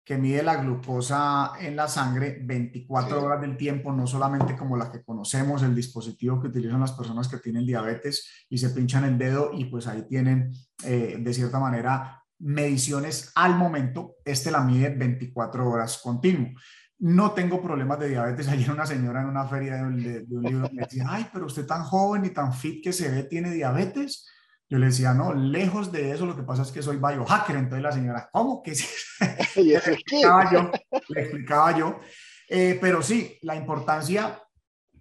que 0.09 0.17
mide 0.17 0.43
la 0.43 0.57
glucosa 0.57 1.53
en 1.61 1.77
la 1.77 1.87
sangre 1.87 2.41
24 2.43 3.23
horas 3.23 3.43
del 3.43 3.59
tiempo, 3.59 3.93
no 3.93 4.07
solamente 4.07 4.57
como 4.57 4.75
la 4.75 4.91
que 4.91 5.03
conocemos, 5.03 5.63
el 5.63 5.75
dispositivo 5.75 6.41
que 6.41 6.47
utilizan 6.47 6.81
las 6.81 6.93
personas 6.93 7.29
que 7.29 7.37
tienen 7.37 7.67
diabetes 7.67 8.47
y 8.49 8.57
se 8.57 8.71
pinchan 8.71 9.05
el 9.05 9.19
dedo 9.19 9.51
y 9.53 9.67
pues 9.67 9.87
ahí 9.87 10.07
tienen 10.09 10.51
eh, 10.83 11.19
de 11.21 11.35
cierta 11.35 11.61
manera 11.61 12.25
mediciones 12.39 13.33
al 13.35 13.59
momento. 13.59 14.15
Este 14.25 14.51
la 14.51 14.63
mide 14.63 14.89
24 14.89 15.69
horas 15.69 16.01
continuo 16.03 16.55
no 17.01 17.31
tengo 17.31 17.63
problemas 17.63 18.01
de 18.01 18.09
diabetes. 18.09 18.49
Ayer 18.49 18.71
una 18.71 18.87
señora 18.87 19.21
en 19.21 19.29
una 19.29 19.47
feria 19.47 19.77
de, 19.77 20.25
un 20.31 20.43
libro 20.43 20.71
me 20.73 20.83
decía, 20.85 21.05
ay, 21.07 21.29
pero 21.31 21.45
usted 21.45 21.67
tan 21.67 21.85
joven 21.85 22.25
y 22.25 22.31
tan 22.31 22.55
fit 22.55 22.83
que 22.83 22.95
se 22.95 23.11
ve, 23.11 23.25
¿tiene 23.25 23.53
diabetes? 23.53 24.27
Yo 24.71 24.79
le 24.79 24.87
decía, 24.87 25.15
no, 25.15 25.33
lejos 25.33 25.91
de 25.91 26.13
eso, 26.13 26.27
lo 26.27 26.37
que 26.37 26.43
pasa 26.43 26.63
es 26.63 26.71
que 26.71 26.83
soy 26.83 26.99
biohacker. 26.99 27.57
Entonces 27.57 27.83
la 27.83 27.93
señora, 27.93 28.29
¿cómo 28.31 28.63
que 28.63 28.75
sí? 28.75 28.87
le 29.57 29.77
explicaba 29.77 30.53
yo, 30.53 30.71
le 31.09 31.21
explicaba 31.21 31.79
yo. 31.79 32.01
Eh, 32.49 32.79
pero 32.81 33.03
sí, 33.03 33.39
la 33.43 33.57
importancia 33.57 34.41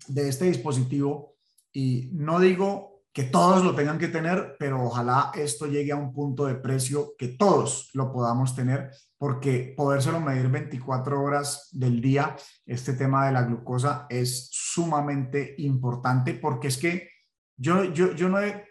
de 0.08 0.30
este 0.30 0.46
dispositivo, 0.46 1.36
y 1.74 2.10
no 2.14 2.40
digo 2.40 2.98
que 3.18 3.24
todos 3.24 3.64
lo 3.64 3.74
tengan 3.74 3.98
que 3.98 4.10
tener, 4.10 4.56
pero 4.60 4.84
ojalá 4.84 5.32
esto 5.34 5.66
llegue 5.66 5.92
a 5.92 5.96
un 5.96 6.14
punto 6.14 6.46
de 6.46 6.54
precio 6.54 7.16
que 7.18 7.30
todos 7.30 7.90
lo 7.94 8.12
podamos 8.12 8.56
tener, 8.56 8.92
porque 9.18 9.74
podérselo 9.76 10.20
medir 10.20 10.50
24 10.50 11.20
horas 11.22 11.70
del 11.72 12.00
día, 12.00 12.36
este 12.66 12.94
tema 12.94 13.26
de 13.26 13.32
la 13.32 13.42
glucosa 13.42 14.06
es 14.08 14.50
sumamente 14.52 15.56
importante, 15.58 16.36
porque 16.36 16.68
es 16.68 16.78
que 16.78 17.10
yo, 17.58 17.86
yo, 17.86 18.14
yo 18.14 18.30
no 18.30 18.40
he 18.40 18.67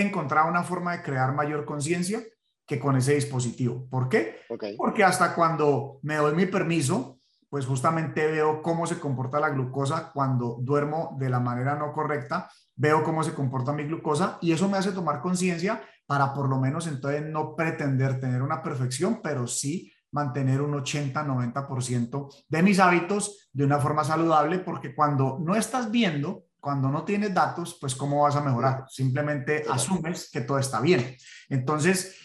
encontrado 0.00 0.48
una 0.48 0.62
forma 0.62 0.92
de 0.92 1.02
crear 1.02 1.34
mayor 1.34 1.64
conciencia 1.64 2.22
que 2.66 2.78
con 2.78 2.96
ese 2.96 3.14
dispositivo. 3.14 3.86
¿Por 3.90 4.08
qué? 4.08 4.40
Porque 4.76 5.04
hasta 5.04 5.34
cuando 5.34 5.98
me 6.02 6.16
doy 6.16 6.34
mi 6.34 6.46
permiso, 6.46 7.18
pues 7.48 7.66
justamente 7.66 8.26
veo 8.26 8.62
cómo 8.62 8.86
se 8.86 8.98
comporta 8.98 9.38
la 9.38 9.50
glucosa 9.50 10.10
cuando 10.12 10.56
duermo 10.60 11.16
de 11.18 11.28
la 11.28 11.38
manera 11.38 11.74
no 11.74 11.92
correcta, 11.92 12.50
veo 12.74 13.04
cómo 13.04 13.22
se 13.22 13.34
comporta 13.34 13.72
mi 13.72 13.84
glucosa 13.84 14.38
y 14.40 14.52
eso 14.52 14.68
me 14.70 14.78
hace 14.78 14.92
tomar 14.92 15.20
conciencia 15.20 15.82
para 16.06 16.32
por 16.32 16.48
lo 16.48 16.58
menos 16.58 16.86
entonces 16.86 17.22
no 17.22 17.54
pretender 17.54 18.20
tener 18.20 18.42
una 18.42 18.62
perfección, 18.62 19.20
pero 19.22 19.46
sí 19.46 19.92
mantener 20.12 20.60
un 20.60 20.72
80-90% 20.72 22.28
de 22.48 22.62
mis 22.62 22.78
hábitos 22.78 23.50
de 23.52 23.64
una 23.64 23.78
forma 23.78 24.04
saludable, 24.04 24.58
porque 24.58 24.94
cuando 24.94 25.38
no 25.42 25.54
estás 25.54 25.90
viendo, 25.90 26.44
cuando 26.62 26.90
no 26.90 27.04
tienes 27.04 27.34
datos, 27.34 27.76
pues 27.80 27.92
¿cómo 27.96 28.22
vas 28.22 28.36
a 28.36 28.40
mejorar? 28.40 28.84
Simplemente 28.88 29.64
asumes 29.68 30.30
que 30.30 30.42
todo 30.42 30.60
está 30.60 30.80
bien. 30.80 31.16
Entonces, 31.48 32.16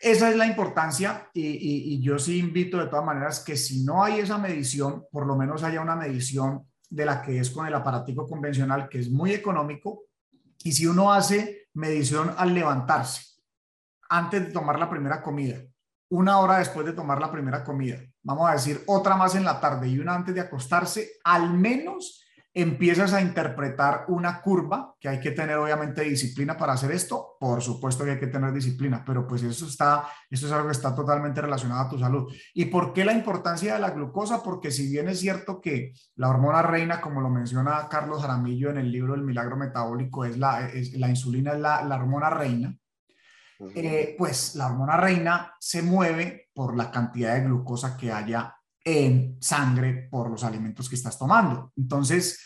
esa 0.00 0.28
es 0.28 0.36
la 0.36 0.46
importancia 0.46 1.30
y, 1.32 2.02
yo 2.02 2.18
sí 2.18 2.40
invito 2.40 2.78
de 2.78 2.88
todas 2.88 3.04
maneras 3.04 3.38
que 3.38 3.56
si 3.56 3.84
no 3.84 4.02
hay 4.02 4.18
esa 4.18 4.38
medición, 4.38 5.04
por 5.12 5.24
lo 5.24 5.36
menos 5.36 5.62
haya 5.62 5.80
una 5.80 5.94
medición 5.94 6.66
de 6.88 7.04
la 7.04 7.22
que 7.22 7.38
es 7.38 7.50
con 7.50 7.64
el 7.64 7.72
aparatico 7.72 8.26
convencional, 8.26 8.88
que 8.88 8.98
es 8.98 9.08
muy 9.08 9.32
económico. 9.34 10.02
Y 10.64 10.72
si 10.72 10.86
uno 10.86 11.12
hace 11.12 11.68
medición 11.74 12.34
al 12.36 12.52
levantarse, 12.52 13.22
antes 14.08 14.46
de 14.48 14.52
tomar 14.52 14.80
la 14.80 14.90
primera 14.90 15.22
comida, 15.22 15.60
una 16.08 16.40
hora 16.40 16.58
después 16.58 16.84
de 16.84 16.92
tomar 16.92 17.20
la 17.20 17.30
primera 17.30 17.62
comida, 17.62 17.98
vamos 18.24 18.50
a 18.50 18.54
decir 18.54 18.82
otra 18.88 19.14
más 19.14 19.36
en 19.36 19.44
la 19.44 19.60
tarde 19.60 19.86
y 19.86 20.00
una 20.00 20.16
antes 20.16 20.34
de 20.34 20.40
acostarse, 20.40 21.12
al 21.22 21.52
menos 21.52 22.24
empiezas 22.52 23.12
a 23.12 23.20
interpretar 23.20 24.06
una 24.08 24.40
curva, 24.40 24.94
que 24.98 25.08
hay 25.08 25.20
que 25.20 25.30
tener 25.30 25.56
obviamente 25.56 26.02
disciplina 26.02 26.56
para 26.56 26.72
hacer 26.72 26.90
esto, 26.90 27.36
por 27.38 27.62
supuesto 27.62 28.04
que 28.04 28.12
hay 28.12 28.18
que 28.18 28.26
tener 28.26 28.52
disciplina, 28.52 29.04
pero 29.06 29.26
pues 29.26 29.42
eso 29.42 29.66
está, 29.66 30.08
eso 30.28 30.46
es 30.46 30.52
algo 30.52 30.66
que 30.66 30.72
está 30.72 30.94
totalmente 30.94 31.40
relacionado 31.40 31.82
a 31.82 31.88
tu 31.88 31.98
salud. 31.98 32.32
¿Y 32.54 32.66
por 32.66 32.92
qué 32.92 33.04
la 33.04 33.12
importancia 33.12 33.74
de 33.74 33.80
la 33.80 33.90
glucosa? 33.90 34.42
Porque 34.42 34.70
si 34.70 34.90
bien 34.90 35.08
es 35.08 35.20
cierto 35.20 35.60
que 35.60 35.92
la 36.16 36.28
hormona 36.28 36.62
reina, 36.62 37.00
como 37.00 37.20
lo 37.20 37.30
menciona 37.30 37.88
Carlos 37.88 38.20
Jaramillo 38.20 38.70
en 38.70 38.78
el 38.78 38.90
libro 38.90 39.14
El 39.14 39.22
milagro 39.22 39.56
metabólico, 39.56 40.24
es 40.24 40.36
la, 40.36 40.68
es, 40.68 40.92
la 40.94 41.08
insulina 41.08 41.52
es 41.52 41.60
la, 41.60 41.82
la 41.82 41.96
hormona 41.96 42.30
reina, 42.30 42.76
eh, 43.74 44.14
pues 44.18 44.54
la 44.56 44.66
hormona 44.66 44.96
reina 44.96 45.54
se 45.60 45.82
mueve 45.82 46.48
por 46.52 46.76
la 46.76 46.90
cantidad 46.90 47.34
de 47.34 47.42
glucosa 47.42 47.96
que 47.96 48.10
haya 48.10 48.56
en 48.84 49.36
sangre 49.40 50.08
por 50.10 50.30
los 50.30 50.44
alimentos 50.44 50.88
que 50.88 50.96
estás 50.96 51.18
tomando. 51.18 51.72
Entonces, 51.76 52.40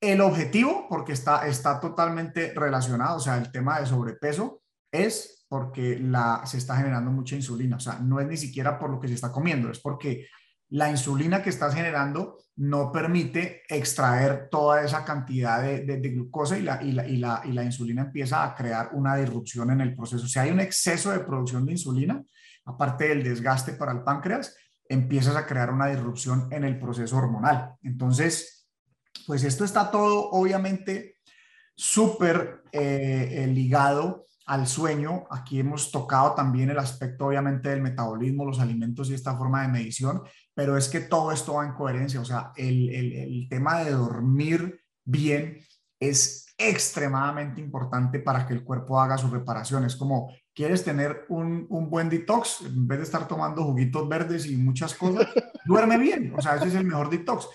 el 0.00 0.20
objetivo, 0.20 0.86
porque 0.88 1.12
está, 1.12 1.46
está 1.46 1.80
totalmente 1.80 2.52
relacionado, 2.54 3.16
o 3.16 3.20
sea, 3.20 3.38
el 3.38 3.50
tema 3.50 3.80
de 3.80 3.86
sobrepeso 3.86 4.62
es 4.92 5.46
porque 5.48 5.98
la, 5.98 6.42
se 6.44 6.58
está 6.58 6.76
generando 6.76 7.10
mucha 7.10 7.36
insulina, 7.36 7.76
o 7.76 7.80
sea, 7.80 7.98
no 8.00 8.20
es 8.20 8.26
ni 8.26 8.36
siquiera 8.36 8.78
por 8.78 8.90
lo 8.90 9.00
que 9.00 9.08
se 9.08 9.14
está 9.14 9.32
comiendo, 9.32 9.70
es 9.70 9.80
porque 9.80 10.26
la 10.70 10.90
insulina 10.90 11.42
que 11.42 11.50
estás 11.50 11.74
generando 11.74 12.38
no 12.56 12.90
permite 12.90 13.62
extraer 13.68 14.48
toda 14.50 14.82
esa 14.82 15.04
cantidad 15.04 15.62
de, 15.62 15.98
glucosa 16.00 16.58
y 16.58 16.62
la, 16.62 16.82
y, 16.82 16.92
la, 16.92 17.06
y, 17.06 17.16
la, 17.18 17.42
y 17.44 17.52
la 17.52 17.62
insulina 17.62 18.02
empieza 18.02 18.42
a 18.44 18.54
crear 18.54 18.90
una 18.92 19.14
disrupción 19.16 19.70
en 19.70 19.80
el 19.80 19.94
proceso. 19.94 20.26
Si 20.26 20.38
hay 20.38 20.50
un 20.50 20.60
exceso 20.60 21.12
de 21.12 21.20
producción 21.20 21.64
de 21.64 21.72
insulina, 21.72 22.22
aparte 22.64 23.08
del 23.08 23.22
desgaste 23.22 23.74
para 23.74 23.92
el 23.92 24.02
páncreas, 24.02 24.56
empiezas 24.88 25.36
a 25.36 25.46
crear 25.46 25.70
una 25.70 25.86
disrupción 25.86 26.48
en 26.50 26.64
el 26.64 26.78
proceso 26.78 27.16
hormonal. 27.16 27.74
Entonces, 27.82 28.68
pues 29.26 29.44
esto 29.44 29.64
está 29.64 29.90
todo 29.90 30.30
obviamente 30.30 31.16
súper 31.74 32.62
eh, 32.72 33.28
eh, 33.32 33.46
ligado 33.48 34.24
al 34.46 34.66
sueño. 34.66 35.24
Aquí 35.30 35.60
hemos 35.60 35.90
tocado 35.90 36.34
también 36.34 36.70
el 36.70 36.78
aspecto 36.78 37.26
obviamente 37.26 37.68
del 37.68 37.82
metabolismo, 37.82 38.44
los 38.44 38.60
alimentos 38.60 39.10
y 39.10 39.14
esta 39.14 39.36
forma 39.36 39.62
de 39.62 39.68
medición, 39.68 40.22
pero 40.54 40.76
es 40.76 40.88
que 40.88 41.00
todo 41.00 41.32
esto 41.32 41.54
va 41.54 41.66
en 41.66 41.74
coherencia. 41.74 42.20
O 42.20 42.24
sea, 42.24 42.52
el, 42.56 42.88
el 42.90 43.48
tema 43.48 43.80
de 43.80 43.90
dormir 43.90 44.80
bien 45.04 45.58
es 46.00 46.46
extremadamente 46.58 47.60
importante 47.60 48.20
para 48.20 48.46
que 48.46 48.54
el 48.54 48.64
cuerpo 48.64 49.00
haga 49.00 49.18
su 49.18 49.28
reparación. 49.28 49.84
Es 49.84 49.96
como 49.96 50.32
quieres 50.56 50.82
tener 50.82 51.26
un, 51.28 51.66
un, 51.68 51.90
buen 51.90 52.08
detox, 52.08 52.62
en 52.62 52.88
vez 52.88 52.98
de 52.98 53.04
estar 53.04 53.28
tomando 53.28 53.62
juguitos 53.62 54.08
verdes 54.08 54.46
y 54.46 54.56
muchas 54.56 54.94
cosas, 54.94 55.28
duerme 55.66 55.98
bien. 55.98 56.32
O 56.34 56.40
sea, 56.40 56.56
ese 56.56 56.68
es 56.68 56.74
el 56.74 56.86
mejor 56.86 57.10
detox. 57.10 57.46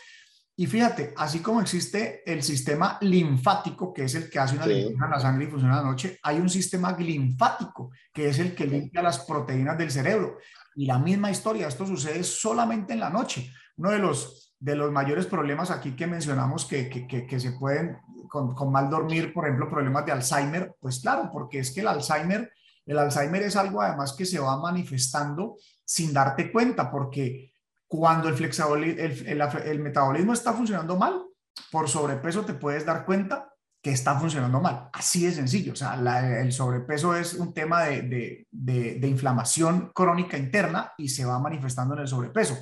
Y 0.55 0.67
fíjate, 0.67 1.11
así 1.17 1.39
como 1.39 1.61
existe 1.61 2.21
el 2.31 2.43
sistema 2.43 2.99
linfático, 3.01 3.91
que 3.91 4.03
es 4.03 4.13
el 4.13 4.29
que 4.29 4.37
hace 4.37 4.55
una 4.55 4.67
limpieza 4.67 5.05
en 5.05 5.11
la 5.11 5.19
sangre 5.19 5.45
y 5.45 5.47
funciona 5.47 5.77
la 5.77 5.89
noche, 5.89 6.19
hay 6.21 6.37
un 6.37 6.49
sistema 6.49 6.95
linfático, 6.95 7.89
que 8.13 8.29
es 8.29 8.37
el 8.37 8.53
que 8.53 8.67
limpia 8.67 9.01
las 9.01 9.25
proteínas 9.25 9.75
del 9.79 9.89
cerebro. 9.89 10.37
Y 10.75 10.85
la 10.85 10.99
misma 10.99 11.31
historia, 11.31 11.67
esto 11.67 11.87
sucede 11.87 12.23
solamente 12.23 12.93
en 12.93 12.99
la 12.99 13.09
noche. 13.09 13.51
Uno 13.77 13.89
de 13.89 13.97
los, 13.97 14.53
de 14.59 14.75
los 14.75 14.91
mayores 14.91 15.25
problemas 15.25 15.71
aquí 15.71 15.95
que 15.95 16.05
mencionamos 16.05 16.65
que, 16.65 16.87
que, 16.87 17.07
que, 17.07 17.25
que 17.25 17.39
se 17.39 17.53
pueden 17.53 17.97
con, 18.29 18.53
con, 18.53 18.71
mal 18.71 18.91
dormir, 18.91 19.33
por 19.33 19.45
ejemplo, 19.45 19.67
problemas 19.67 20.05
de 20.05 20.11
Alzheimer, 20.11 20.75
pues 20.79 20.99
claro, 20.99 21.31
porque 21.33 21.57
es 21.57 21.71
que 21.71 21.81
el 21.81 21.87
Alzheimer 21.87 22.51
el 22.91 22.99
Alzheimer 22.99 23.41
es 23.43 23.55
algo 23.55 23.81
además 23.81 24.13
que 24.13 24.25
se 24.25 24.39
va 24.39 24.57
manifestando 24.57 25.57
sin 25.85 26.13
darte 26.13 26.51
cuenta, 26.51 26.91
porque 26.91 27.53
cuando 27.87 28.29
el, 28.29 29.79
metabolismo 29.79 30.33
está 30.33 30.53
funcionando 30.53 30.97
mal, 30.97 31.23
por 31.71 31.89
sobrepeso 31.89 32.45
te 32.45 32.53
puedes 32.53 32.85
dar 32.85 33.05
cuenta 33.05 33.49
que 33.81 33.91
está 33.91 34.19
funcionando 34.19 34.59
mal. 34.59 34.89
Así 34.93 35.25
de 35.25 35.31
sencillo. 35.31 35.73
O 35.73 35.75
sea, 35.75 35.95
el 36.39 36.51
sobrepeso 36.51 37.15
es 37.15 37.33
un 37.33 37.53
tema 37.53 37.83
de, 37.83 38.47
inflamación 39.03 39.91
crónica 39.93 40.37
interna 40.37 40.93
y 40.97 41.09
se 41.09 41.25
va 41.25 41.39
manifestando 41.39 41.95
en 41.95 42.01
el 42.01 42.07
sobrepeso. 42.07 42.57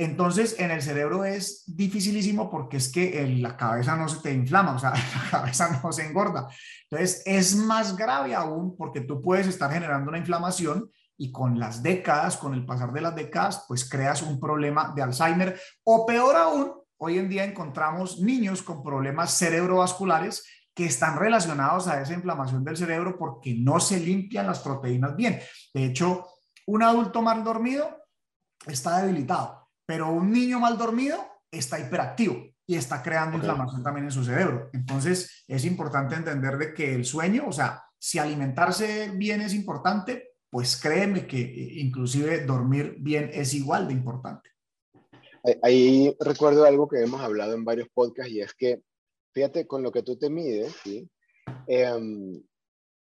Entonces, 0.00 0.54
en 0.60 0.70
el 0.70 0.80
cerebro 0.80 1.24
es 1.24 1.64
dificilísimo 1.66 2.48
porque 2.48 2.76
es 2.76 2.92
que 2.92 3.26
la 3.40 3.56
cabeza 3.56 3.96
no 3.96 4.08
se 4.08 4.20
te 4.20 4.32
inflama, 4.32 4.76
o 4.76 4.78
sea, 4.78 4.90
la 5.24 5.28
cabeza 5.28 5.80
no 5.82 5.90
se 5.90 6.06
engorda. 6.06 6.46
Entonces, 6.88 7.20
es 7.26 7.56
más 7.56 7.96
grave 7.96 8.32
aún 8.32 8.76
porque 8.76 9.00
tú 9.00 9.20
puedes 9.20 9.48
estar 9.48 9.72
generando 9.72 10.08
una 10.08 10.18
inflamación 10.18 10.88
y 11.16 11.32
con 11.32 11.58
las 11.58 11.82
décadas, 11.82 12.36
con 12.36 12.54
el 12.54 12.64
pasar 12.64 12.92
de 12.92 13.00
las 13.00 13.16
décadas, 13.16 13.64
pues 13.66 13.88
creas 13.90 14.22
un 14.22 14.38
problema 14.38 14.92
de 14.94 15.02
Alzheimer 15.02 15.60
o 15.82 16.06
peor 16.06 16.36
aún, 16.36 16.74
hoy 16.98 17.18
en 17.18 17.28
día 17.28 17.42
encontramos 17.42 18.20
niños 18.20 18.62
con 18.62 18.84
problemas 18.84 19.36
cerebrovasculares 19.36 20.46
que 20.72 20.86
están 20.86 21.18
relacionados 21.18 21.88
a 21.88 22.00
esa 22.00 22.14
inflamación 22.14 22.62
del 22.62 22.76
cerebro 22.76 23.18
porque 23.18 23.52
no 23.58 23.80
se 23.80 23.98
limpian 23.98 24.46
las 24.46 24.60
proteínas 24.60 25.16
bien. 25.16 25.40
De 25.74 25.86
hecho, 25.86 26.24
un 26.66 26.84
adulto 26.84 27.20
mal 27.20 27.42
dormido 27.42 28.04
está 28.64 29.02
debilitado, 29.02 29.57
pero 29.88 30.12
un 30.12 30.30
niño 30.30 30.60
mal 30.60 30.76
dormido 30.76 31.16
está 31.50 31.80
hiperactivo 31.80 32.46
y 32.66 32.74
está 32.74 33.02
creando 33.02 33.38
inflamación 33.38 33.82
también 33.82 34.04
en 34.04 34.12
su 34.12 34.22
cerebro. 34.22 34.68
Entonces, 34.74 35.44
es 35.48 35.64
importante 35.64 36.14
entender 36.14 36.58
de 36.58 36.74
que 36.74 36.94
el 36.94 37.06
sueño, 37.06 37.46
o 37.48 37.52
sea, 37.52 37.82
si 37.98 38.18
alimentarse 38.18 39.10
bien 39.14 39.40
es 39.40 39.54
importante, 39.54 40.34
pues 40.50 40.78
créeme 40.78 41.26
que 41.26 41.40
eh, 41.40 41.80
inclusive 41.80 42.44
dormir 42.44 42.96
bien 42.98 43.30
es 43.32 43.54
igual 43.54 43.88
de 43.88 43.94
importante. 43.94 44.50
Ahí 45.62 46.14
recuerdo 46.20 46.66
algo 46.66 46.86
que 46.86 47.00
hemos 47.00 47.22
hablado 47.22 47.54
en 47.54 47.64
varios 47.64 47.88
podcasts 47.88 48.30
y 48.30 48.42
es 48.42 48.52
que, 48.52 48.82
fíjate, 49.32 49.66
con 49.66 49.82
lo 49.82 49.90
que 49.90 50.02
tú 50.02 50.18
te 50.18 50.28
mides, 50.28 50.76
¿sí? 50.84 51.08
Em, 51.66 52.42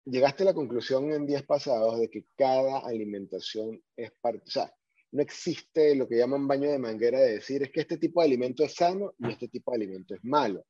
llegaste 0.04 0.42
a 0.42 0.46
la 0.46 0.54
conclusión 0.54 1.10
en 1.12 1.24
días 1.24 1.44
pasados 1.44 1.98
de 1.98 2.10
que 2.10 2.26
cada 2.36 2.80
alimentación 2.80 3.82
es 3.96 4.12
parte, 4.20 4.42
o 4.46 4.50
sea, 4.50 4.70
no 5.12 5.22
existe 5.22 5.94
lo 5.94 6.08
que 6.08 6.18
llaman 6.18 6.46
baño 6.46 6.70
de 6.70 6.78
manguera 6.78 7.20
de 7.20 7.32
decir 7.32 7.62
es 7.62 7.70
que 7.70 7.80
este 7.80 7.96
tipo 7.96 8.20
de 8.20 8.26
alimento 8.26 8.64
es 8.64 8.74
sano 8.74 9.14
y 9.18 9.30
este 9.30 9.48
tipo 9.48 9.70
de 9.70 9.76
alimento 9.76 10.14
es 10.14 10.20
malo. 10.22 10.64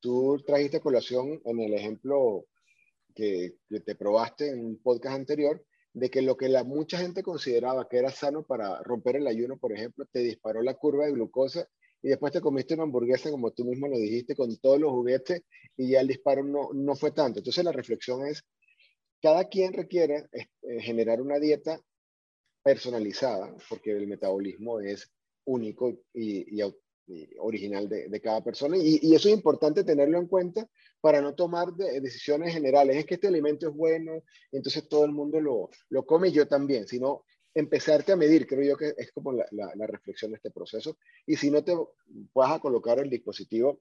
Tú 0.00 0.42
trajiste 0.46 0.80
colación 0.80 1.40
en 1.44 1.60
el 1.60 1.74
ejemplo 1.74 2.46
que, 3.14 3.56
que 3.68 3.80
te 3.80 3.94
probaste 3.96 4.48
en 4.48 4.64
un 4.64 4.82
podcast 4.82 5.16
anterior, 5.16 5.64
de 5.92 6.08
que 6.08 6.22
lo 6.22 6.36
que 6.36 6.48
la, 6.48 6.64
mucha 6.64 6.98
gente 6.98 7.22
consideraba 7.22 7.88
que 7.88 7.98
era 7.98 8.10
sano 8.10 8.44
para 8.44 8.80
romper 8.82 9.16
el 9.16 9.26
ayuno, 9.26 9.58
por 9.58 9.72
ejemplo, 9.72 10.06
te 10.10 10.20
disparó 10.20 10.62
la 10.62 10.74
curva 10.74 11.06
de 11.06 11.12
glucosa 11.12 11.68
y 12.02 12.08
después 12.08 12.32
te 12.32 12.40
comiste 12.40 12.74
una 12.74 12.84
hamburguesa, 12.84 13.30
como 13.30 13.50
tú 13.50 13.64
mismo 13.64 13.88
lo 13.88 13.98
dijiste, 13.98 14.34
con 14.34 14.56
todos 14.58 14.80
los 14.80 14.90
juguetes 14.92 15.42
y 15.76 15.90
ya 15.90 16.00
el 16.00 16.08
disparo 16.08 16.44
no, 16.44 16.70
no 16.72 16.94
fue 16.94 17.10
tanto. 17.10 17.40
Entonces 17.40 17.64
la 17.64 17.72
reflexión 17.72 18.24
es, 18.24 18.42
cada 19.20 19.48
quien 19.48 19.72
requiere 19.72 20.28
eh, 20.32 20.80
generar 20.80 21.20
una 21.20 21.38
dieta 21.38 21.80
personalizada, 22.62 23.54
porque 23.68 23.92
el 23.92 24.06
metabolismo 24.06 24.80
es 24.80 25.10
único 25.44 25.92
y, 26.14 26.60
original 27.38 27.88
de, 27.88 28.20
cada 28.20 28.42
persona. 28.42 28.76
Y, 28.76 29.14
eso 29.14 29.28
es 29.28 29.34
importante 29.34 29.84
tenerlo 29.84 30.18
en 30.18 30.26
cuenta 30.26 30.68
para 31.00 31.20
no 31.20 31.34
tomar 31.34 31.72
decisiones 31.74 32.52
generales. 32.52 32.96
Es 32.96 33.06
que 33.06 33.14
este 33.14 33.28
alimento 33.28 33.68
es 33.68 33.74
bueno, 33.74 34.22
entonces 34.52 34.88
todo 34.88 35.04
el 35.04 35.12
mundo 35.12 35.40
lo, 35.40 35.70
lo 35.88 36.04
come 36.04 36.28
y 36.28 36.32
yo 36.32 36.46
también, 36.46 36.86
sino 36.86 37.24
empezarte 37.54 38.12
a 38.12 38.16
medir, 38.16 38.46
creo 38.46 38.62
yo 38.62 38.76
que 38.76 38.94
es 38.96 39.10
como 39.12 39.32
la, 39.32 39.46
la, 39.50 39.86
reflexión 39.86 40.30
de 40.30 40.36
este 40.36 40.50
proceso. 40.50 40.98
Y 41.26 41.36
si 41.36 41.50
no 41.50 41.64
te 41.64 41.74
vas 42.34 42.52
a 42.52 42.60
colocar 42.60 42.98
el 43.00 43.10
dispositivo 43.10 43.80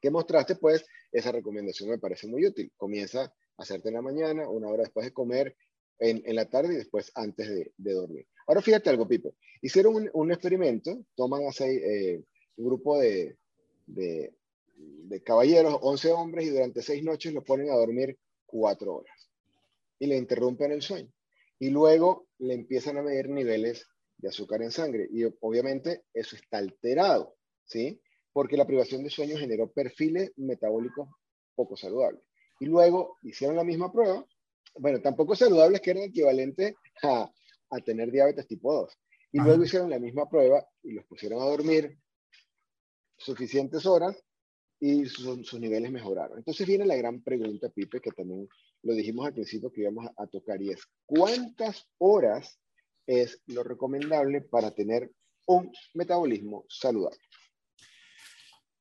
que 0.00 0.10
mostraste, 0.10 0.56
pues 0.56 0.84
esa 1.10 1.32
recomendación 1.32 1.90
me 1.90 1.98
parece 1.98 2.26
muy 2.26 2.46
útil. 2.46 2.72
Comienza 2.76 3.22
a 3.22 3.32
hacerte 3.56 3.88
en 3.88 3.94
la 3.94 4.02
mañana, 4.02 4.48
una 4.48 4.68
hora 4.68 4.82
después 4.82 5.06
de 5.06 5.12
comer, 5.12 5.56
en, 5.98 6.34
la 6.34 6.48
tarde 6.48 6.74
y 6.74 6.76
después 6.76 7.10
antes 7.14 7.48
de, 7.48 7.92
dormir. 7.92 8.26
Ahora 8.46 8.62
fíjate 8.62 8.90
algo, 8.90 9.06
Pipo. 9.06 9.34
Hicieron 9.60 10.08
un, 10.12 10.32
experimento, 10.32 11.04
toman 11.14 11.46
a 11.46 11.52
seis, 11.52 11.80
eh, 11.82 12.22
un 12.56 12.66
grupo 12.66 12.98
de, 12.98 13.36
de, 13.86 14.32
caballeros, 15.24 15.78
11 15.82 16.12
hombres, 16.12 16.46
y 16.46 16.50
durante 16.50 16.82
seis 16.82 17.02
noches 17.02 17.32
lo 17.32 17.42
ponen 17.42 17.70
a 17.70 17.76
dormir 17.76 18.18
cuatro 18.46 18.96
horas. 18.96 19.30
Y 19.98 20.06
le 20.06 20.16
interrumpen 20.16 20.72
el 20.72 20.82
sueño. 20.82 21.12
Y 21.58 21.70
luego 21.70 22.28
le 22.38 22.54
empiezan 22.54 22.98
a 22.98 23.02
medir 23.02 23.28
niveles 23.28 23.86
de 24.18 24.28
azúcar 24.28 24.62
en 24.62 24.70
sangre. 24.70 25.08
Y 25.10 25.24
obviamente 25.40 26.04
eso 26.14 26.36
está 26.36 26.58
alterado, 26.58 27.36
¿sí? 27.64 28.00
Porque 28.32 28.56
la 28.56 28.66
privación 28.66 29.02
de 29.02 29.10
sueño 29.10 29.36
generó 29.36 29.70
perfiles 29.72 30.32
metabólicos 30.36 31.08
poco 31.56 31.76
saludables. 31.76 32.22
Y 32.60 32.66
luego 32.66 33.16
hicieron 33.22 33.56
la 33.56 33.64
misma 33.64 33.92
prueba, 33.92 34.24
bueno, 34.76 35.00
tampoco 35.00 35.34
saludables 35.34 35.80
que 35.80 35.90
eran 35.90 36.04
equivalentes 36.04 36.74
a, 37.02 37.30
a 37.70 37.80
tener 37.80 38.10
diabetes 38.10 38.46
tipo 38.46 38.72
2. 38.72 38.98
Y 39.32 39.40
luego 39.40 39.64
hicieron 39.64 39.90
la 39.90 39.98
misma 39.98 40.28
prueba 40.28 40.66
y 40.82 40.92
los 40.92 41.04
pusieron 41.04 41.42
a 41.42 41.46
dormir 41.46 41.98
suficientes 43.18 43.84
horas 43.84 44.16
y 44.80 45.06
sus, 45.06 45.54
niveles 45.54 45.90
mejoraron. 45.90 46.38
Entonces 46.38 46.66
viene 46.66 46.86
la 46.86 46.96
gran 46.96 47.22
pregunta, 47.22 47.68
Pipe, 47.68 48.00
que 48.00 48.12
también 48.12 48.48
lo 48.82 48.94
dijimos 48.94 49.26
al 49.26 49.34
principio 49.34 49.72
que 49.72 49.82
íbamos 49.82 50.08
a, 50.16 50.26
tocar, 50.28 50.62
y 50.62 50.70
es, 50.70 50.80
¿cuántas 51.04 51.88
horas 51.98 52.58
es 53.06 53.42
lo 53.46 53.64
recomendable 53.64 54.40
para 54.42 54.70
tener 54.70 55.10
un 55.46 55.72
metabolismo 55.94 56.64
saludable? 56.68 57.18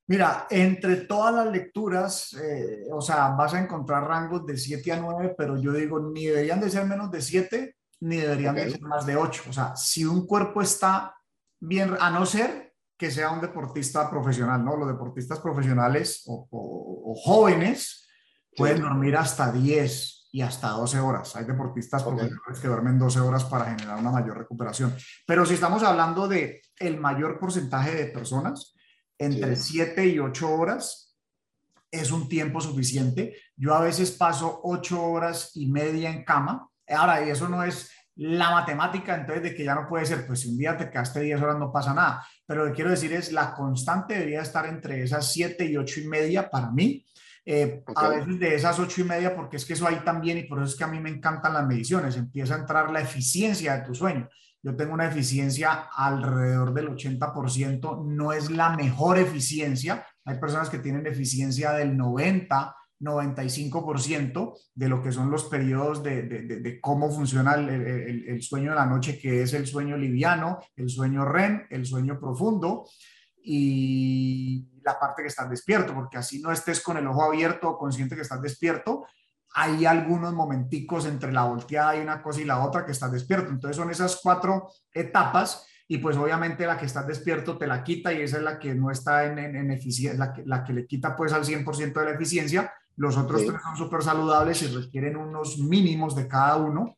Mira, 0.09 0.47
entre 0.49 0.95
todas 0.97 1.35
las 1.35 1.51
lecturas, 1.51 2.33
eh, 2.33 2.85
o 2.91 3.01
sea, 3.01 3.29
vas 3.29 3.53
a 3.53 3.59
encontrar 3.59 4.07
rangos 4.07 4.45
de 4.45 4.55
7 4.55 4.93
a 4.93 4.99
9, 5.01 5.35
pero 5.37 5.57
yo 5.57 5.73
digo, 5.73 5.99
ni 5.99 6.27
deberían 6.27 6.61
de 6.61 6.69
ser 6.69 6.85
menos 6.85 7.11
de 7.11 7.21
7, 7.21 7.75
ni 7.99 8.15
deberían 8.15 8.55
de 8.55 8.71
ser 8.71 8.81
más 8.81 9.05
de 9.05 9.17
8. 9.17 9.43
O 9.49 9.53
sea, 9.53 9.75
si 9.75 10.05
un 10.05 10.25
cuerpo 10.25 10.61
está 10.61 11.13
bien, 11.59 11.93
a 11.99 12.09
no 12.09 12.25
ser 12.25 12.73
que 12.97 13.11
sea 13.11 13.31
un 13.31 13.41
deportista 13.41 14.09
profesional, 14.09 14.63
¿no? 14.63 14.77
Los 14.77 14.87
deportistas 14.87 15.39
profesionales 15.39 16.23
o, 16.25 17.15
jóvenes 17.23 18.07
pueden 18.55 18.81
dormir 18.81 19.17
hasta 19.17 19.51
10 19.51 20.29
y 20.31 20.41
hasta 20.41 20.69
12 20.69 20.99
horas. 20.99 21.35
Hay 21.35 21.45
deportistas 21.45 22.03
profesionales 22.03 22.59
que 22.61 22.67
duermen 22.67 22.97
12 22.97 23.19
horas 23.19 23.43
para 23.43 23.65
generar 23.65 23.99
una 23.99 24.11
mayor 24.11 24.37
recuperación. 24.37 24.95
Pero 25.25 25.45
si 25.45 25.55
estamos 25.55 25.83
hablando 25.83 26.27
de 26.27 26.61
el 26.77 26.99
mayor 26.99 27.39
porcentaje 27.39 27.93
de 27.93 28.05
personas, 28.05 28.76
entre 29.17 29.55
7 29.55 30.07
y 30.07 30.19
8 30.19 30.49
horas 30.49 31.15
es 31.91 32.11
un 32.11 32.27
tiempo 32.27 32.61
suficiente. 32.61 33.35
Yo 33.55 33.73
a 33.73 33.81
veces 33.81 34.11
paso 34.11 34.61
8 34.63 35.03
horas 35.03 35.51
y 35.55 35.67
media 35.67 36.09
en 36.09 36.23
cama. 36.23 36.69
Ahora, 36.87 37.25
y 37.25 37.29
eso 37.29 37.47
no 37.49 37.63
es 37.63 37.91
la 38.15 38.49
matemática, 38.49 39.15
entonces, 39.15 39.43
de 39.43 39.55
que 39.55 39.63
ya 39.63 39.75
no 39.75 39.87
puede 39.87 40.05
ser, 40.05 40.25
pues 40.25 40.41
si 40.41 40.49
un 40.49 40.57
día 40.57 40.75
te 40.75 40.89
quedaste 40.89 41.19
10 41.21 41.39
horas 41.39 41.59
no 41.59 41.71
pasa 41.71 41.93
nada, 41.93 42.25
pero 42.45 42.63
lo 42.63 42.71
que 42.71 42.77
quiero 42.77 42.89
decir 42.89 43.13
es, 43.13 43.31
la 43.31 43.53
constante 43.53 44.15
debería 44.15 44.41
estar 44.41 44.65
entre 44.65 45.03
esas 45.03 45.31
7 45.31 45.65
y 45.65 45.77
8 45.77 45.99
y 45.99 46.07
media 46.07 46.49
para 46.49 46.71
mí, 46.71 47.05
eh, 47.45 47.83
a 47.95 48.09
veces 48.09 48.39
de 48.39 48.55
esas 48.55 48.79
8 48.79 49.01
y 49.01 49.03
media, 49.03 49.35
porque 49.35 49.57
es 49.57 49.65
que 49.65 49.73
eso 49.73 49.87
ahí 49.87 50.01
también, 50.03 50.39
y 50.39 50.43
por 50.43 50.57
eso 50.57 50.71
es 50.71 50.75
que 50.75 50.83
a 50.83 50.87
mí 50.87 50.99
me 50.99 51.11
encantan 51.11 51.53
las 51.53 51.67
mediciones, 51.67 52.17
empieza 52.17 52.55
a 52.55 52.59
entrar 52.59 52.89
la 52.89 53.01
eficiencia 53.01 53.77
de 53.77 53.85
tu 53.85 53.93
sueño. 53.93 54.27
Yo 54.63 54.75
tengo 54.75 54.93
una 54.93 55.07
eficiencia 55.07 55.87
alrededor 55.95 56.73
del 56.73 56.89
80%, 56.89 58.05
no 58.05 58.33
es 58.33 58.49
la 58.49 58.75
mejor 58.75 59.17
eficiencia, 59.17 60.05
hay 60.25 60.39
personas 60.39 60.69
que 60.69 60.79
tienen 60.79 61.07
eficiencia 61.07 61.71
del 61.71 61.97
90%, 61.97 62.73
95% 62.99 64.57
de 64.73 64.89
lo 64.89 65.01
que 65.01 65.11
son 65.11 65.29
los 65.29 65.45
periodos 65.45 66.01
de, 66.01 66.23
de, 66.23 66.81
cómo 66.81 67.11
funciona 67.11 67.53
el, 67.53 67.69
el, 68.27 68.41
sueño 68.41 68.71
de 68.71 68.75
la 68.75 68.85
noche, 68.85 69.19
que 69.19 69.43
es 69.43 69.53
el 69.53 69.67
sueño 69.67 69.95
liviano, 69.97 70.59
el 70.75 70.89
sueño 70.89 71.23
REM, 71.23 71.67
el 71.69 71.85
sueño 71.85 72.19
profundo 72.19 72.85
y 73.43 74.67
la 74.83 74.99
parte 74.99 75.21
que 75.21 75.27
estás 75.27 75.49
despierto, 75.49 75.93
porque 75.93 76.17
así 76.17 76.41
no 76.41 76.51
estés 76.51 76.81
con 76.81 76.97
el 76.97 77.07
ojo 77.07 77.23
abierto 77.23 77.69
o 77.69 77.77
consciente 77.77 78.15
que 78.15 78.23
estás 78.23 78.41
despierto, 78.41 79.05
hay 79.59 79.87
algunos 79.87 80.33
momenticos 80.33 81.07
entre 81.07 81.31
la 81.31 81.45
volteada 81.45 81.97
y 81.97 82.01
una 82.01 82.21
cosa 82.21 82.41
y 82.41 82.45
la 82.45 82.63
otra 82.63 82.85
que 82.85 82.91
estás 82.91 83.11
despierto. 83.11 83.49
Entonces 83.49 83.75
son 83.75 83.89
esas 83.89 84.19
cuatro 84.21 84.69
etapas 84.93 85.65
y 85.87 85.97
pues 85.97 86.15
obviamente 86.15 86.67
la 86.67 86.77
que 86.77 86.85
estás 86.85 87.07
despierto 87.07 87.57
te 87.57 87.65
la 87.65 87.83
quita 87.83 88.13
y 88.13 88.21
esa 88.21 88.37
es 88.37 88.43
la 88.43 88.59
que 88.59 88.75
no 88.75 88.91
está 88.91 89.25
en, 89.25 89.39
en, 89.39 89.71
eficiencia, 89.71 90.13
la 90.13 90.31
que, 90.31 90.43
la 90.45 90.63
que 90.63 90.73
le 90.73 90.85
quita 90.85 91.15
pues 91.15 91.33
al 91.33 91.43
100% 91.43 91.91
de 91.91 92.05
la 92.05 92.11
eficiencia 92.11 92.71
los 92.97 93.17
otros 93.17 93.45
tres 93.45 93.61
son 93.63 93.77
súper 93.77 94.03
saludables 94.03 94.61
y 94.61 94.67
requieren 94.67 95.17
unos 95.17 95.57
mínimos 95.57 96.15
de 96.15 96.27
cada 96.27 96.57
uno, 96.57 96.97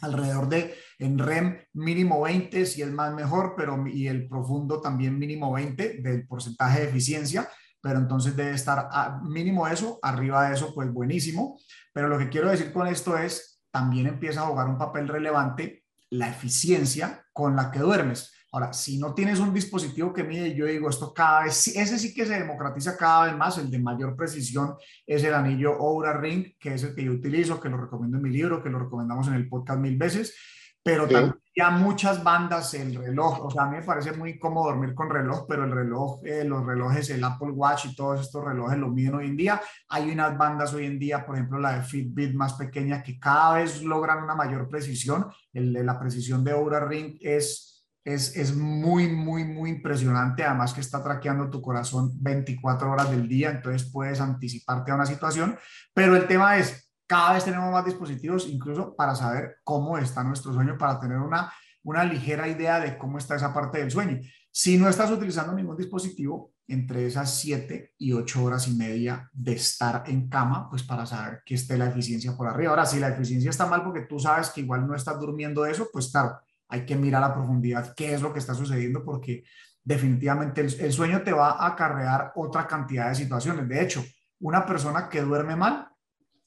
alrededor 0.00 0.48
de 0.48 0.74
en 0.98 1.18
REM 1.18 1.58
mínimo 1.74 2.22
20 2.22 2.64
si 2.64 2.80
es 2.80 2.90
más 2.90 3.12
mejor, 3.12 3.54
pero 3.56 3.86
y 3.86 4.06
el 4.06 4.26
profundo 4.26 4.80
también 4.80 5.18
mínimo 5.18 5.52
20 5.52 6.00
del 6.00 6.26
porcentaje 6.26 6.80
de 6.80 6.88
eficiencia, 6.88 7.48
pero 7.80 7.98
entonces 7.98 8.36
debe 8.36 8.52
estar 8.52 8.88
a 8.90 9.20
mínimo 9.22 9.66
eso, 9.66 9.98
arriba 10.02 10.48
de 10.48 10.54
eso 10.54 10.74
pues 10.74 10.92
buenísimo. 10.92 11.58
Pero 11.92 12.08
lo 12.08 12.18
que 12.18 12.28
quiero 12.28 12.50
decir 12.50 12.72
con 12.72 12.86
esto 12.86 13.16
es, 13.18 13.62
también 13.70 14.06
empieza 14.06 14.42
a 14.42 14.46
jugar 14.46 14.68
un 14.68 14.78
papel 14.78 15.08
relevante 15.08 15.84
la 16.10 16.28
eficiencia 16.28 17.24
con 17.32 17.56
la 17.56 17.70
que 17.70 17.78
duermes. 17.78 18.32
Ahora, 18.52 18.72
si 18.72 18.98
no 18.98 19.14
tienes 19.14 19.38
un 19.38 19.54
dispositivo 19.54 20.12
que 20.12 20.24
mide, 20.24 20.56
yo 20.56 20.66
digo, 20.66 20.90
esto 20.90 21.14
cada 21.14 21.44
vez, 21.44 21.68
ese 21.68 21.98
sí 22.00 22.12
que 22.12 22.26
se 22.26 22.34
democratiza 22.34 22.96
cada 22.96 23.26
vez 23.26 23.36
más, 23.36 23.58
el 23.58 23.70
de 23.70 23.78
mayor 23.78 24.16
precisión 24.16 24.74
es 25.06 25.22
el 25.22 25.34
anillo 25.34 25.78
Oura 25.78 26.18
Ring, 26.18 26.56
que 26.58 26.74
es 26.74 26.82
el 26.82 26.94
que 26.94 27.04
yo 27.04 27.12
utilizo, 27.12 27.60
que 27.60 27.68
lo 27.68 27.76
recomiendo 27.76 28.16
en 28.16 28.24
mi 28.24 28.30
libro, 28.30 28.60
que 28.60 28.70
lo 28.70 28.80
recomendamos 28.80 29.28
en 29.28 29.34
el 29.34 29.48
podcast 29.48 29.78
mil 29.78 29.96
veces, 29.96 30.34
pero 30.82 31.08
también 31.08 31.34
ya 31.56 31.70
muchas 31.70 32.22
bandas, 32.22 32.72
el 32.74 32.94
reloj, 32.94 33.44
o 33.44 33.50
sea, 33.50 33.64
a 33.64 33.70
mí 33.70 33.76
me 33.76 33.82
parece 33.82 34.12
muy 34.12 34.38
cómodo 34.38 34.70
dormir 34.70 34.94
con 34.94 35.10
reloj, 35.10 35.46
pero 35.48 35.64
el 35.64 35.72
reloj, 35.72 36.20
eh, 36.24 36.44
los 36.44 36.64
relojes, 36.64 37.10
el 37.10 37.24
Apple 37.24 37.50
Watch 37.50 37.86
y 37.86 37.94
todos 37.94 38.20
estos 38.20 38.44
relojes 38.44 38.78
lo 38.78 38.88
miden 38.88 39.16
hoy 39.16 39.26
en 39.26 39.36
día. 39.36 39.60
Hay 39.88 40.10
unas 40.10 40.38
bandas 40.38 40.72
hoy 40.72 40.86
en 40.86 40.98
día, 40.98 41.26
por 41.26 41.34
ejemplo, 41.34 41.58
la 41.58 41.72
de 41.72 41.82
Fitbit 41.82 42.34
más 42.34 42.54
pequeña, 42.54 43.02
que 43.02 43.18
cada 43.18 43.56
vez 43.56 43.82
logran 43.82 44.22
una 44.22 44.34
mayor 44.34 44.68
precisión. 44.68 45.26
El, 45.52 45.72
la 45.72 45.98
precisión 45.98 46.44
de 46.44 46.52
Oura 46.52 46.86
Ring 46.86 47.18
es, 47.20 47.84
es, 48.04 48.36
es 48.36 48.54
muy, 48.54 49.08
muy, 49.08 49.44
muy 49.44 49.70
impresionante. 49.70 50.44
Además 50.44 50.72
que 50.72 50.80
está 50.80 51.02
traqueando 51.02 51.50
tu 51.50 51.60
corazón 51.60 52.12
24 52.22 52.90
horas 52.90 53.10
del 53.10 53.28
día, 53.28 53.50
entonces 53.50 53.90
puedes 53.92 54.20
anticiparte 54.20 54.92
a 54.92 54.94
una 54.94 55.06
situación. 55.06 55.58
Pero 55.92 56.16
el 56.16 56.28
tema 56.28 56.58
es, 56.58 56.89
cada 57.10 57.32
vez 57.32 57.44
tenemos 57.44 57.72
más 57.72 57.84
dispositivos, 57.84 58.46
incluso 58.46 58.94
para 58.94 59.16
saber 59.16 59.56
cómo 59.64 59.98
está 59.98 60.22
nuestro 60.22 60.52
sueño, 60.52 60.78
para 60.78 61.00
tener 61.00 61.18
una, 61.18 61.52
una 61.82 62.04
ligera 62.04 62.46
idea 62.46 62.78
de 62.78 62.96
cómo 62.96 63.18
está 63.18 63.34
esa 63.34 63.52
parte 63.52 63.78
del 63.78 63.90
sueño. 63.90 64.20
Si 64.48 64.78
no 64.78 64.88
estás 64.88 65.10
utilizando 65.10 65.52
ningún 65.52 65.76
dispositivo, 65.76 66.52
entre 66.68 67.04
esas 67.06 67.34
7 67.34 67.94
y 67.98 68.12
8 68.12 68.44
horas 68.44 68.68
y 68.68 68.76
media 68.76 69.28
de 69.32 69.54
estar 69.54 70.04
en 70.06 70.28
cama, 70.28 70.70
pues 70.70 70.84
para 70.84 71.04
saber 71.04 71.42
que 71.44 71.56
esté 71.56 71.76
la 71.76 71.88
eficiencia 71.88 72.36
por 72.36 72.46
arriba. 72.46 72.70
Ahora, 72.70 72.86
si 72.86 73.00
la 73.00 73.08
eficiencia 73.08 73.50
está 73.50 73.66
mal 73.66 73.82
porque 73.82 74.02
tú 74.02 74.20
sabes 74.20 74.50
que 74.50 74.60
igual 74.60 74.86
no 74.86 74.94
estás 74.94 75.18
durmiendo 75.18 75.66
eso, 75.66 75.88
pues 75.92 76.12
claro, 76.12 76.38
hay 76.68 76.86
que 76.86 76.94
mirar 76.94 77.24
a 77.24 77.34
profundidad 77.34 77.92
qué 77.96 78.14
es 78.14 78.22
lo 78.22 78.32
que 78.32 78.38
está 78.38 78.54
sucediendo 78.54 79.04
porque 79.04 79.42
definitivamente 79.82 80.60
el, 80.60 80.72
el 80.78 80.92
sueño 80.92 81.22
te 81.22 81.32
va 81.32 81.54
a 81.54 81.66
acarrear 81.66 82.30
otra 82.36 82.68
cantidad 82.68 83.08
de 83.08 83.16
situaciones. 83.16 83.68
De 83.68 83.82
hecho, 83.82 84.04
una 84.38 84.64
persona 84.64 85.08
que 85.08 85.22
duerme 85.22 85.56
mal 85.56 85.89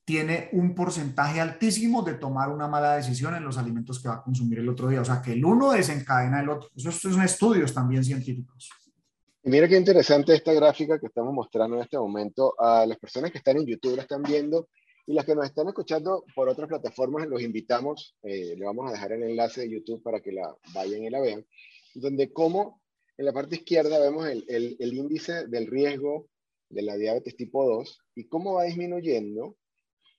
tiene 0.06 0.50
un 0.52 0.76
porcentaje 0.76 1.40
altísimo 1.40 2.02
de 2.02 2.16
tomar 2.16 2.50
una 2.50 2.68
mala 2.68 2.98
decisión 2.98 3.36
en 3.36 3.44
los 3.44 3.58
alimentos 3.58 4.02
que 4.02 4.10
va 4.10 4.16
a 4.16 4.24
consumir 4.24 4.60
el 4.60 4.70
otro 4.70 4.90
día. 4.90 5.02
O 5.02 5.06
sea, 5.06 5.22
que 5.22 5.32
el 5.32 5.46
uno 5.46 5.72
desencadena 5.72 6.42
el 6.42 6.50
otro. 6.50 6.70
Eso 6.76 6.92
son 6.92 7.22
estudios 7.24 7.74
también 7.74 8.04
científicos. 8.04 8.70
Y 9.44 9.50
mira 9.50 9.68
qué 9.68 9.78
interesante 9.78 10.34
esta 10.34 10.54
gráfica 10.54 11.00
que 11.00 11.08
estamos 11.08 11.34
mostrando 11.34 11.78
en 11.78 11.84
este 11.84 11.98
momento. 11.98 12.54
A 12.60 12.86
las 12.86 12.98
personas 12.98 13.32
que 13.32 13.38
están 13.38 13.58
en 13.58 13.66
YouTube 13.66 13.96
la 13.96 14.04
están 14.04 14.24
viendo 14.24 14.68
y 15.06 15.14
las 15.14 15.26
que 15.26 15.36
nos 15.36 15.46
están 15.46 15.68
escuchando 15.68 16.26
por 16.36 16.50
otras 16.50 16.68
plataformas, 16.68 17.28
los 17.28 17.42
invitamos. 17.42 18.16
Eh, 18.24 18.56
le 18.58 18.66
vamos 18.66 18.90
a 18.90 18.94
dejar 18.94 19.14
el 19.14 19.24
enlace 19.24 19.62
de 19.62 19.70
YouTube 19.70 20.04
para 20.04 20.22
que 20.22 20.34
la 20.34 20.54
vayan 20.74 21.04
y 21.04 21.10
la 21.10 21.22
vean. 21.22 21.46
Donde 21.94 22.34
como 22.34 22.82
en 23.18 23.26
la 23.26 23.34
parte 23.34 23.56
izquierda 23.56 24.00
vemos 24.00 24.28
el, 24.28 24.44
el, 24.50 24.76
el 24.80 24.94
índice 24.94 25.48
del 25.48 25.68
riesgo 25.68 26.28
de 26.70 26.82
la 26.82 26.96
diabetes 26.96 27.36
tipo 27.38 27.66
2 27.66 28.00
y 28.16 28.28
cómo 28.28 28.56
va 28.56 28.64
disminuyendo 28.64 29.56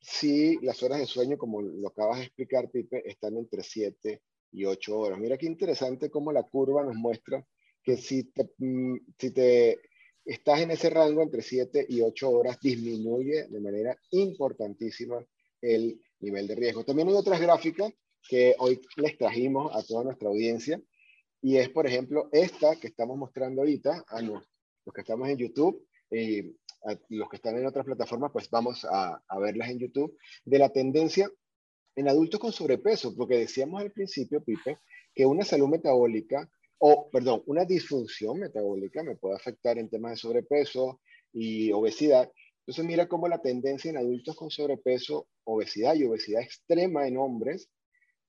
si 0.05 0.59
las 0.61 0.83
horas 0.83 0.99
de 0.99 1.07
sueño, 1.07 1.39
como 1.39 1.63
lo 1.63 1.89
acabas 1.89 2.19
de 2.19 2.25
explicar, 2.27 2.71
Pipe, 2.71 3.09
están 3.09 3.37
entre 3.39 3.63
7 3.63 4.21
y 4.53 4.65
8 4.67 4.99
horas. 4.99 5.19
Mira 5.19 5.39
qué 5.39 5.47
interesante 5.47 6.11
cómo 6.11 6.31
la 6.31 6.43
curva 6.43 6.85
nos 6.85 6.95
muestra 6.95 7.45
que 7.83 7.97
si 7.97 8.25
te, 8.25 8.51
mm, 8.59 8.97
si 9.19 9.31
te 9.31 9.81
estás 10.25 10.61
en 10.61 10.71
ese 10.71 10.91
rango 10.91 11.23
entre 11.23 11.41
7 11.41 11.87
y 11.89 12.03
8 12.03 12.31
horas, 12.31 12.59
disminuye 12.61 13.47
de 13.49 13.61
manera 13.61 13.99
importantísima 14.11 15.25
el 15.61 15.99
nivel 16.21 16.47
de 16.47 16.55
riesgo. 16.55 16.85
También 16.85 17.09
hay 17.09 17.15
otras 17.15 17.41
gráficas 17.41 17.93
que 18.29 18.55
hoy 18.59 18.81
les 18.97 19.17
trajimos 19.17 19.75
a 19.75 19.83
toda 19.83 20.05
nuestra 20.05 20.29
audiencia 20.29 20.81
y 21.41 21.57
es, 21.57 21.69
por 21.71 21.87
ejemplo, 21.87 22.29
esta 22.33 22.77
que 22.77 22.89
estamos 22.89 23.17
mostrando 23.17 23.63
ahorita 23.63 24.05
a 24.09 24.23
los, 24.23 24.43
que 24.95 25.01
estamos 25.01 25.29
en 25.29 25.39
YouTube. 25.39 25.87
Eh, 26.11 26.55
los 27.09 27.29
que 27.29 27.37
están 27.37 27.57
en 27.57 27.67
otras 27.67 27.85
plataformas, 27.85 28.31
pues 28.33 28.51
vamos 28.51 28.87
a, 28.91 29.23
verlas 29.41 29.71
en 29.71 29.79
YouTube, 29.79 30.17
de 30.45 30.59
la 30.59 30.71
tendencia 30.71 31.31
en 31.97 32.09
adultos 32.09 32.41
con 32.41 32.53
sobrepeso, 32.53 33.15
porque 33.17 33.39
decíamos 33.39 33.81
al 33.81 33.93
principio, 33.93 34.43
Pipe, 34.43 34.79
que 35.15 35.25
una 35.27 35.45
salud 35.45 35.69
metabólica, 35.69 36.51
o 36.79 37.09
perdón, 37.11 37.43
una 37.47 37.65
disfunción 37.65 38.41
metabólica 38.41 39.03
me 39.03 39.17
puede 39.17 39.37
afectar 39.37 39.79
en 39.79 39.89
temas 39.89 40.13
de 40.13 40.17
sobrepeso 40.19 41.01
y 41.33 41.73
obesidad. 41.73 42.31
Entonces 42.61 42.85
mira 42.85 43.09
cómo 43.09 43.29
la 43.29 43.41
tendencia 43.41 43.91
en 43.91 43.99
adultos 43.99 44.37
con 44.37 44.51
sobrepeso, 44.51 45.29
obesidad 45.45 45.95
y 45.95 46.05
obesidad 46.05 46.43
extrema 46.43 47.07
en 47.07 47.17
hombres 47.17 47.71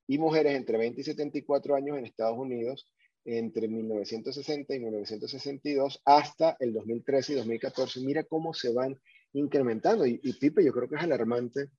y 0.08 0.18
mujeres 0.18 0.56
entre 0.56 0.78
20 0.78 1.02
y 1.02 1.04
74 1.04 1.76
años 1.76 1.98
en 1.98 2.06
Estados 2.06 2.38
Unidos 2.38 2.86
entre 3.26 3.68
1960 3.68 4.76
y 4.76 4.80
1962 4.80 6.02
hasta 6.06 6.56
el 6.60 6.74
2013 6.74 7.34
y 7.34 7.36
2014. 7.38 8.02
Mira 8.02 8.24
cómo 8.24 8.54
se 8.54 8.72
van 8.72 9.00
incrementando. 9.34 10.06
Y, 10.06 10.20
Pipe, 10.40 10.64
yo 10.64 10.72
creo 10.72 10.88
que 10.88 10.96
es 10.96 11.04
alarmante 11.04 11.72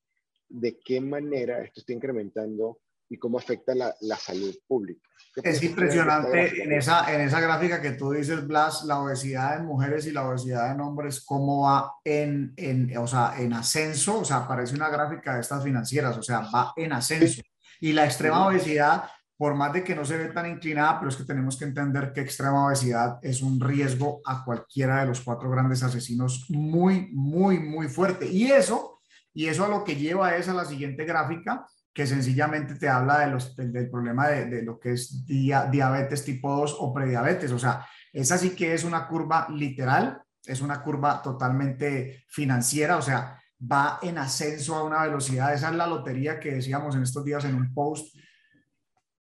de 0.49 0.79
qué 0.85 1.01
manera 1.01 1.63
esto 1.63 1.81
está 1.81 1.93
incrementando 1.93 2.81
y 3.09 3.19
cómo 3.19 3.39
afecta 3.39 3.75
la, 3.75 3.95
la 4.01 4.17
salud 4.17 4.55
pública. 4.67 5.09
Es 5.43 5.63
impresionante 5.63 6.63
en 6.63 6.73
esa, 6.73 7.15
en 7.15 7.21
esa 7.21 7.41
gráfica 7.41 7.81
que 7.81 7.93
tú 7.93 8.11
dices, 8.11 8.45
Blas, 8.47 8.85
la 8.85 9.01
obesidad 9.01 9.59
en 9.59 9.67
mujeres 9.67 10.07
y 10.07 10.13
la 10.13 10.29
obesidad 10.29 10.73
en 10.73 10.81
hombres, 10.81 11.25
cómo 11.25 11.63
va 11.63 11.93
en, 12.03 12.53
en, 12.57 12.97
o 12.97 13.07
sea, 13.07 13.35
en 13.39 13.53
ascenso, 13.53 14.21
o 14.21 14.25
sea, 14.25 14.49
parece 14.49 14.75
una 14.75 14.89
gráfica 14.89 15.35
de 15.35 15.43
estas 15.43 15.63
financieras, 15.63 16.17
o 16.17 16.23
sea, 16.23 16.41
va 16.53 16.73
en 16.75 16.93
ascenso. 16.93 17.43
Y 17.81 17.93
la 17.93 18.07
extrema 18.07 18.49
obesidad 18.49 19.05
por 19.37 19.55
más 19.55 19.73
de 19.73 19.85
que 19.85 19.95
no 19.95 20.05
se 20.05 20.17
ve 20.17 20.29
tan 20.29 20.47
inclinada, 20.47 20.99
pero 20.99 21.11
es 21.11 21.17
que 21.17 21.25
tenemos 21.25 21.59
que 21.59 21.67
entender 21.67 22.13
que 22.13 22.23
extrema 22.23 22.67
obesidad 22.67 23.19
es 23.23 23.43
un 23.43 23.61
riesgo 23.61 24.21
a 24.25 24.45
cualquiera 24.45 25.01
de 25.01 25.07
los 25.07 25.21
cuatro 25.21 25.51
grandes 25.51 25.83
asesinos 25.83 26.47
muy, 26.49 27.11
muy, 27.13 27.59
muy 27.59 27.89
fuerte. 27.89 28.27
Y 28.27 28.51
eso, 28.51 29.01
y 29.35 29.47
eso 29.47 29.67
a 29.67 29.69
lo 29.69 29.85
que 29.85 29.97
lleva 29.97 30.37
es 30.37 30.49
a 30.49 30.55
la 30.55 30.65
siguiente 30.65 31.05
gráfica, 31.05 31.67
que 31.93 32.07
sencillamente 32.07 32.75
te 32.77 32.89
habla 32.89 33.21
de 33.21 33.27
los, 33.29 33.55
del, 33.57 33.91
problema 33.91 34.29
de, 34.29 34.63
lo 34.63 34.79
que 34.79 34.93
es 34.93 35.27
diabetes 35.27 36.25
tipo 36.25 36.55
2 36.55 36.77
o 36.79 36.93
prediabetes. 36.95 37.53
O 37.53 37.59
sea, 37.59 37.87
esa 38.13 38.39
sí 38.39 38.51
que 38.51 38.73
es 38.73 38.85
una 38.85 39.07
curva 39.07 39.49
literal, 39.51 40.23
es 40.45 40.63
una 40.63 40.83
curva 40.83 41.21
totalmente 41.23 42.25
financiera, 42.29 42.97
o 42.97 43.03
sea, 43.03 43.39
va 43.61 43.99
en 44.03 44.19
ascenso 44.19 44.77
a 44.77 44.85
una 44.85 45.03
velocidad. 45.03 45.53
Esa 45.53 45.71
es 45.71 45.77
la 45.77 45.87
lotería 45.87 46.41
que 46.41 46.53
decíamos 46.53 46.95
en 46.95 47.03
estos 47.03 47.25
días 47.25 47.45
en 47.45 47.55
un 47.55 47.73
post 47.75 48.15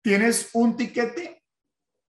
tienes 0.04 0.50
un 0.52 0.76
tiquete 0.76 1.42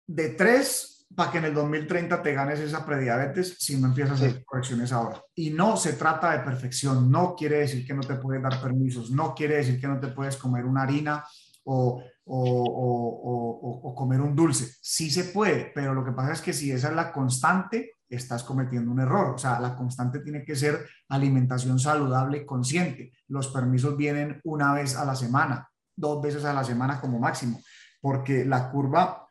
de 0.06 0.30
tres 0.32 1.08
para 1.16 1.32
que 1.32 1.38
en 1.38 1.46
el 1.46 1.54
2030 1.54 2.22
te 2.22 2.34
ganes 2.34 2.60
esa 2.60 2.86
prediabetes 2.86 3.56
si 3.58 3.78
no 3.78 3.88
empiezas 3.88 4.22
a 4.22 4.26
hacer 4.26 4.44
correcciones 4.44 4.92
ahora. 4.92 5.22
Y 5.34 5.52
no 5.52 5.78
se 5.78 5.94
trata 5.94 6.32
de 6.32 6.40
perfección, 6.40 7.10
no 7.10 7.36
quiere 7.36 7.60
decir 7.60 7.88
que 7.88 7.94
no 7.94 8.02
te 8.02 8.16
puedes 8.16 8.44
dar 8.44 8.62
permisos, 8.62 9.12
no 9.12 9.34
quiere 9.34 9.58
decir 9.58 9.80
que 9.80 9.88
no 9.88 9.98
te 9.98 10.10
puedes 10.10 10.36
comer 10.36 10.66
una 10.66 10.84
harina 10.84 11.24
o, 11.64 12.04
o, 12.26 12.64
o, 12.64 13.90
o, 13.90 13.96
comer 13.96 14.20
un 14.20 14.36
dulce. 14.36 14.76
Sí 14.82 15.10
se 15.10 15.24
puede, 15.26 15.72
pero 15.74 15.94
lo 15.94 16.04
que 16.04 16.12
pasa 16.12 16.34
es 16.34 16.42
que 16.42 16.52
si 16.52 16.72
esa 16.72 16.90
es 16.90 16.96
la 16.96 17.14
constante, 17.14 17.94
estás 18.10 18.44
cometiendo 18.44 18.92
un 18.92 19.00
error. 19.00 19.36
O 19.36 19.38
sea, 19.38 19.58
la 19.62 19.74
constante 19.74 20.20
tiene 20.20 20.44
que 20.44 20.58
ser 20.58 20.86
alimentación 21.08 21.80
saludable 21.80 22.40
y 22.40 22.46
consciente. 22.46 23.14
Los 23.30 23.48
permisos 23.48 23.96
vienen 23.96 24.42
una 24.44 24.74
vez 24.74 24.98
a 24.98 25.06
la 25.06 25.16
semana, 25.16 25.70
dos 25.96 26.22
veces 26.22 26.44
a 26.44 26.54
la 26.54 26.64
semana 26.66 27.00
como 27.00 27.20
máximo 27.20 27.62
porque 28.06 28.46
la 28.46 28.70
curva 28.70 29.28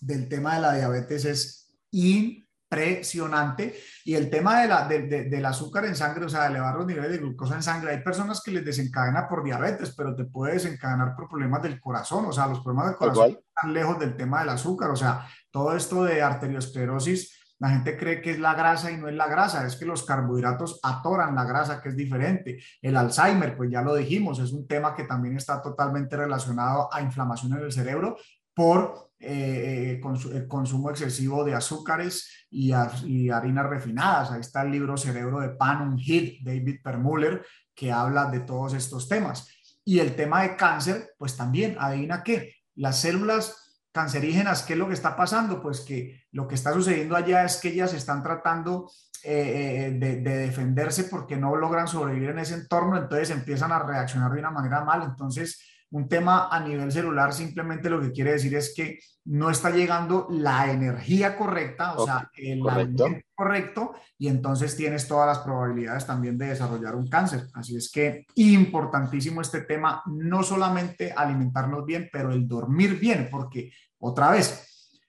del 0.00 0.30
tema 0.30 0.54
de 0.54 0.62
la 0.62 0.72
diabetes 0.72 1.26
es 1.26 1.76
impresionante 1.90 3.78
y 4.02 4.14
el 4.14 4.30
tema 4.30 4.62
de 4.62 4.66
la, 4.68 4.88
del 4.88 5.44
azúcar 5.44 5.84
en 5.84 5.94
sangre, 5.94 6.24
o 6.24 6.28
sea, 6.30 6.46
elevar 6.46 6.74
los 6.74 6.86
niveles 6.86 7.10
de 7.10 7.18
glucosa 7.18 7.56
en 7.56 7.62
sangre, 7.62 7.90
hay 7.90 8.02
personas 8.02 8.40
que 8.42 8.52
les 8.52 8.64
desencadena 8.64 9.28
por 9.28 9.44
diabetes, 9.44 9.94
pero 9.94 10.16
te 10.16 10.24
puede 10.24 10.54
desencadenar 10.54 11.14
por 11.14 11.28
problemas 11.28 11.62
del 11.64 11.78
corazón, 11.78 12.24
o 12.24 12.32
sea, 12.32 12.46
los 12.46 12.60
problemas 12.60 12.92
del 12.92 12.96
corazón 12.96 13.38
están 13.46 13.74
lejos 13.74 13.98
del 13.98 14.16
tema 14.16 14.40
del 14.40 14.48
azúcar, 14.48 14.88
o 14.88 14.96
sea, 14.96 15.28
todo 15.50 15.76
esto 15.76 16.02
de 16.04 16.22
arteriosclerosis 16.22 17.43
la 17.58 17.70
gente 17.70 17.96
cree 17.96 18.20
que 18.20 18.32
es 18.32 18.38
la 18.38 18.54
grasa 18.54 18.90
y 18.90 18.96
no 18.96 19.08
es 19.08 19.14
la 19.14 19.28
grasa, 19.28 19.66
es 19.66 19.76
que 19.76 19.84
los 19.84 20.04
carbohidratos 20.04 20.80
atoran 20.82 21.34
la 21.34 21.44
grasa, 21.44 21.80
que 21.80 21.90
es 21.90 21.96
diferente. 21.96 22.58
El 22.82 22.96
Alzheimer, 22.96 23.56
pues 23.56 23.70
ya 23.70 23.82
lo 23.82 23.94
dijimos, 23.94 24.38
es 24.38 24.52
un 24.52 24.66
tema 24.66 24.94
que 24.94 25.04
también 25.04 25.36
está 25.36 25.62
totalmente 25.62 26.16
relacionado 26.16 26.92
a 26.92 27.00
inflamación 27.00 27.52
en 27.52 27.64
el 27.64 27.72
cerebro 27.72 28.16
por 28.52 29.10
eh, 29.18 30.00
el 30.32 30.48
consumo 30.48 30.90
excesivo 30.90 31.44
de 31.44 31.54
azúcares 31.54 32.46
y, 32.50 32.72
harinas 32.72 33.66
refinadas. 33.66 34.30
Ahí 34.30 34.40
está 34.40 34.62
el 34.62 34.70
libro 34.70 34.96
Cerebro 34.96 35.40
de 35.40 35.50
Pan, 35.50 35.82
un 35.82 35.98
hit, 35.98 36.42
David 36.42 36.80
Permuller, 36.82 37.44
que 37.74 37.90
habla 37.90 38.26
de 38.26 38.40
todos 38.40 38.74
estos 38.74 39.08
temas. 39.08 39.48
Y 39.84 39.98
el 39.98 40.14
tema 40.14 40.42
de 40.42 40.56
cáncer, 40.56 41.14
pues 41.18 41.36
también, 41.36 41.76
adivina 41.78 42.22
qué, 42.22 42.54
las 42.76 43.00
células 43.00 43.63
cancerígenas, 43.94 44.64
¿qué 44.64 44.72
es 44.72 44.78
lo 44.78 44.88
que 44.88 44.94
está 44.94 45.14
pasando? 45.14 45.62
Pues 45.62 45.80
que 45.80 46.24
lo 46.32 46.48
que 46.48 46.56
está 46.56 46.72
sucediendo 46.72 47.14
allá 47.14 47.44
es 47.44 47.58
que 47.58 47.68
ellas 47.68 47.94
están 47.94 48.24
tratando 48.24 48.90
eh, 49.22 49.86
eh, 49.86 49.98
de, 49.98 50.20
defenderse 50.20 51.04
porque 51.04 51.36
no 51.36 51.54
logran 51.54 51.86
sobrevivir 51.86 52.30
en 52.30 52.40
ese 52.40 52.54
entorno, 52.54 52.96
entonces 52.96 53.30
empiezan 53.30 53.70
a 53.70 53.78
reaccionar 53.78 54.32
de 54.32 54.40
una 54.40 54.50
manera 54.50 54.84
mal, 54.84 55.04
entonces 55.04 55.60
un 55.90 56.08
tema 56.08 56.48
a 56.50 56.60
nivel 56.60 56.90
celular 56.90 57.32
simplemente 57.32 57.88
lo 57.88 58.00
que 58.00 58.12
quiere 58.12 58.32
decir 58.32 58.54
es 58.54 58.74
que 58.74 58.98
no 59.26 59.48
está 59.48 59.70
llegando 59.70 60.26
la 60.30 60.70
energía 60.70 61.36
correcta, 61.36 61.94
o 61.94 62.04
sea, 62.04 62.30
el 62.34 62.60
correcto. 62.60 63.06
correcto, 63.34 63.94
y 64.18 64.28
entonces 64.28 64.76
tienes 64.76 65.08
todas 65.08 65.26
las 65.26 65.38
probabilidades 65.38 66.06
también 66.06 66.36
de 66.36 66.48
desarrollar 66.48 66.94
un 66.94 67.08
cáncer. 67.08 67.46
Así 67.54 67.76
es 67.76 67.90
que 67.90 68.26
importantísimo 68.34 69.40
este 69.40 69.62
tema, 69.62 70.02
no 70.06 70.42
solamente 70.42 71.12
alimentarnos 71.16 71.86
bien, 71.86 72.10
pero 72.12 72.32
el 72.32 72.46
dormir 72.46 72.98
bien, 72.98 73.28
porque 73.30 73.72
otra 73.98 74.30
vez, 74.30 75.00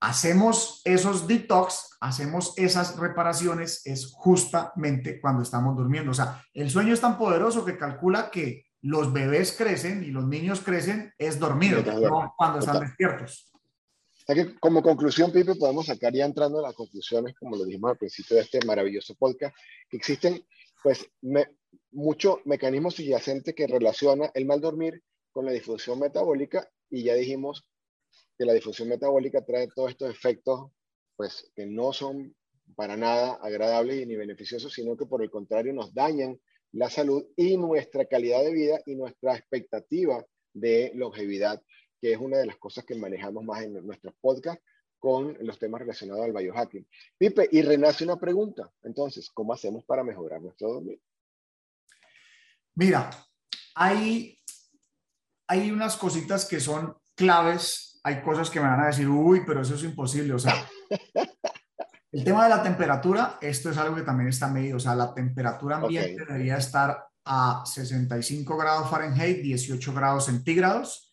hacemos 0.00 0.80
esos 0.84 1.28
detox, 1.28 1.96
hacemos 2.00 2.54
esas 2.56 2.96
reparaciones, 2.96 3.82
es 3.84 4.10
justamente 4.12 5.20
cuando 5.20 5.42
estamos 5.42 5.76
durmiendo. 5.76 6.10
O 6.10 6.14
sea, 6.14 6.42
el 6.54 6.70
sueño 6.70 6.94
es 6.94 7.00
tan 7.00 7.18
poderoso 7.18 7.64
que 7.64 7.78
calcula 7.78 8.30
que 8.30 8.69
los 8.82 9.12
bebés 9.12 9.52
crecen 9.52 10.02
y 10.02 10.08
los 10.08 10.26
niños 10.26 10.60
crecen 10.60 11.12
es 11.18 11.38
dormido, 11.38 11.82
no 11.82 12.34
cuando 12.36 12.60
están 12.60 12.80
despiertos. 12.80 13.52
que 14.26 14.54
como 14.58 14.82
conclusión, 14.82 15.32
Pipe, 15.32 15.54
podemos 15.56 15.86
sacar 15.86 16.12
ya 16.12 16.24
entrando 16.24 16.58
a 16.60 16.62
las 16.62 16.74
conclusiones, 16.74 17.34
como 17.38 17.56
lo 17.56 17.64
dijimos 17.64 17.92
al 17.92 17.98
principio 17.98 18.36
de 18.36 18.42
este 18.42 18.64
maravilloso 18.64 19.14
podcast, 19.16 19.54
que 19.88 19.96
existen 19.96 20.44
pues 20.82 21.06
muchos 21.92 22.38
mecanismos 22.46 22.94
subyacentes 22.94 23.54
que 23.54 23.66
relaciona 23.66 24.30
el 24.34 24.46
mal 24.46 24.60
dormir 24.60 25.02
con 25.30 25.44
la 25.44 25.52
disfunción 25.52 25.98
metabólica 25.98 26.68
y 26.88 27.02
ya 27.02 27.14
dijimos 27.14 27.66
que 28.38 28.46
la 28.46 28.54
difusión 28.54 28.88
metabólica 28.88 29.44
trae 29.44 29.68
todos 29.68 29.90
estos 29.90 30.10
efectos, 30.10 30.70
pues 31.16 31.50
que 31.54 31.66
no 31.66 31.92
son 31.92 32.34
para 32.74 32.96
nada 32.96 33.34
agradables 33.42 34.06
ni 34.06 34.16
beneficiosos, 34.16 34.72
sino 34.72 34.96
que 34.96 35.04
por 35.04 35.22
el 35.22 35.30
contrario 35.30 35.74
nos 35.74 35.92
dañan 35.92 36.40
la 36.72 36.90
salud 36.90 37.24
y 37.36 37.56
nuestra 37.56 38.04
calidad 38.04 38.42
de 38.42 38.52
vida 38.52 38.80
y 38.86 38.94
nuestra 38.94 39.36
expectativa 39.36 40.24
de 40.52 40.92
longevidad, 40.94 41.62
que 42.00 42.12
es 42.12 42.18
una 42.18 42.38
de 42.38 42.46
las 42.46 42.56
cosas 42.56 42.84
que 42.84 42.94
manejamos 42.94 43.44
más 43.44 43.62
en 43.62 43.74
nuestros 43.86 44.14
podcasts 44.20 44.62
con 44.98 45.36
los 45.40 45.58
temas 45.58 45.80
relacionados 45.80 46.24
al 46.24 46.32
biohacking. 46.32 46.86
Pipe, 47.16 47.48
y 47.50 47.62
renace 47.62 48.04
una 48.04 48.18
pregunta, 48.18 48.70
entonces, 48.82 49.30
¿cómo 49.30 49.52
hacemos 49.52 49.84
para 49.84 50.04
mejorar 50.04 50.42
nuestro 50.42 50.72
dormir? 50.72 51.00
Mira, 52.74 53.10
hay, 53.74 54.38
hay 55.46 55.70
unas 55.70 55.96
cositas 55.96 56.44
que 56.44 56.60
son 56.60 56.96
claves 57.14 57.90
hay 58.02 58.22
cosas 58.22 58.50
que 58.50 58.60
me 58.60 58.68
van 58.68 58.80
a 58.80 58.86
decir, 58.86 59.08
uy, 59.08 59.42
pero 59.46 59.62
eso 59.62 59.74
es 59.74 59.84
imposible. 59.84 60.34
O 60.34 60.38
sea, 60.38 60.54
el 62.12 62.24
tema 62.24 62.44
de 62.44 62.50
la 62.50 62.62
temperatura, 62.62 63.38
esto 63.40 63.70
es 63.70 63.78
algo 63.78 63.94
que 63.94 64.02
también 64.02 64.28
está 64.28 64.48
medido. 64.48 64.76
O 64.76 64.80
sea, 64.80 64.94
la 64.94 65.14
temperatura 65.14 65.76
ambiente 65.76 66.24
debería 66.26 66.56
estar 66.56 67.06
a 67.24 67.62
65 67.64 68.56
grados 68.56 68.90
Fahrenheit, 68.90 69.42
18 69.42 69.94
grados 69.94 70.26
centígrados. 70.26 71.12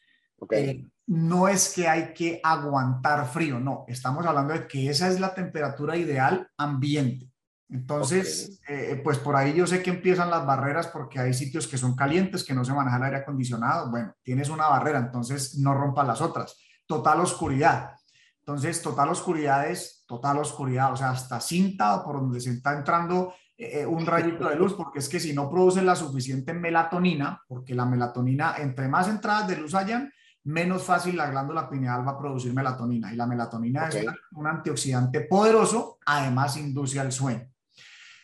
Eh, 0.51 0.85
no 1.07 1.47
es 1.47 1.73
que 1.73 1.87
hay 1.87 2.13
que 2.13 2.39
aguantar 2.43 3.27
frío, 3.27 3.59
no. 3.59 3.85
Estamos 3.87 4.25
hablando 4.25 4.53
de 4.53 4.67
que 4.67 4.89
esa 4.89 5.07
es 5.07 5.19
la 5.19 5.33
temperatura 5.33 5.95
ideal 5.95 6.49
ambiente. 6.57 7.29
Entonces, 7.69 8.61
eh, 8.67 8.99
pues 9.03 9.17
por 9.17 9.35
ahí 9.35 9.53
yo 9.53 9.67
sé 9.67 9.83
que 9.83 9.89
empiezan 9.89 10.29
las 10.29 10.45
barreras 10.45 10.87
porque 10.87 11.19
hay 11.19 11.33
sitios 11.33 11.67
que 11.67 11.77
son 11.77 11.95
calientes, 11.95 12.43
que 12.43 12.53
no 12.53 12.63
se 12.63 12.73
maneja 12.73 12.97
el 12.97 13.03
aire 13.03 13.17
acondicionado. 13.17 13.89
Bueno, 13.91 14.13
tienes 14.23 14.49
una 14.49 14.67
barrera, 14.67 14.99
entonces 14.99 15.57
no 15.57 15.73
rompas 15.73 16.07
las 16.07 16.21
otras 16.21 16.57
total 16.87 17.19
oscuridad. 17.19 17.91
Entonces, 18.39 18.81
total 18.81 19.09
oscuridad 19.09 19.69
es 19.69 19.96
total 20.07 20.39
oscuridad, 20.39 20.93
o 20.93 20.97
sea, 20.97 21.11
hasta 21.11 21.39
cinta 21.39 22.03
por 22.03 22.15
donde 22.15 22.39
se 22.39 22.51
está 22.51 22.73
entrando 22.73 23.33
eh, 23.57 23.81
eh, 23.81 23.85
un 23.85 24.05
rayito 24.05 24.47
de 24.47 24.55
luz, 24.55 24.73
porque 24.73 24.99
es 24.99 25.09
que 25.09 25.19
si 25.19 25.33
no 25.33 25.49
producen 25.49 25.85
la 25.85 25.95
suficiente 25.95 26.53
melatonina, 26.53 27.43
porque 27.47 27.75
la 27.75 27.85
melatonina, 27.85 28.55
entre 28.57 28.87
más 28.87 29.07
entradas 29.09 29.47
de 29.47 29.57
luz 29.57 29.75
hayan, 29.75 30.11
menos 30.43 30.83
fácil 30.83 31.17
la 31.17 31.29
glándula 31.29 31.69
pineal 31.69 32.07
va 32.07 32.11
a 32.11 32.17
producir 32.17 32.53
melatonina. 32.53 33.13
Y 33.13 33.17
la 33.17 33.27
melatonina 33.27 33.89
es 33.89 34.05
un 34.31 34.47
antioxidante 34.47 35.21
poderoso, 35.21 35.99
además 36.05 36.55
induce 36.55 36.99
al 36.99 37.11
sueño. 37.11 37.49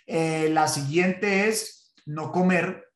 Eh, 0.08 0.50
la 0.52 0.68
siguiente 0.68 1.50
es 1.50 1.94
no 2.06 2.32
comer 2.32 2.94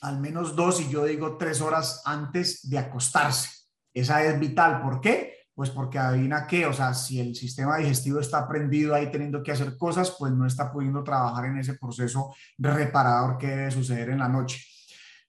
al 0.00 0.20
menos 0.20 0.54
dos, 0.54 0.80
y 0.80 0.88
yo 0.90 1.04
digo 1.04 1.36
tres 1.38 1.60
horas 1.60 2.02
antes 2.04 2.68
de 2.68 2.78
acostarse. 2.78 3.48
Esa 3.92 4.22
es 4.22 4.38
vital. 4.38 4.82
¿Por 4.82 5.00
qué? 5.00 5.37
Pues 5.58 5.70
porque 5.70 5.98
adivina 5.98 6.46
qué, 6.46 6.66
o 6.66 6.72
sea, 6.72 6.94
si 6.94 7.18
el 7.18 7.34
sistema 7.34 7.78
digestivo 7.78 8.20
está 8.20 8.46
prendido 8.46 8.94
ahí 8.94 9.10
teniendo 9.10 9.42
que 9.42 9.50
hacer 9.50 9.76
cosas, 9.76 10.14
pues 10.16 10.32
no 10.32 10.46
está 10.46 10.70
pudiendo 10.70 11.02
trabajar 11.02 11.46
en 11.46 11.58
ese 11.58 11.74
proceso 11.74 12.32
reparador 12.58 13.36
que 13.38 13.48
debe 13.48 13.70
suceder 13.72 14.10
en 14.10 14.20
la 14.20 14.28
noche. 14.28 14.64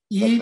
Y 0.07 0.39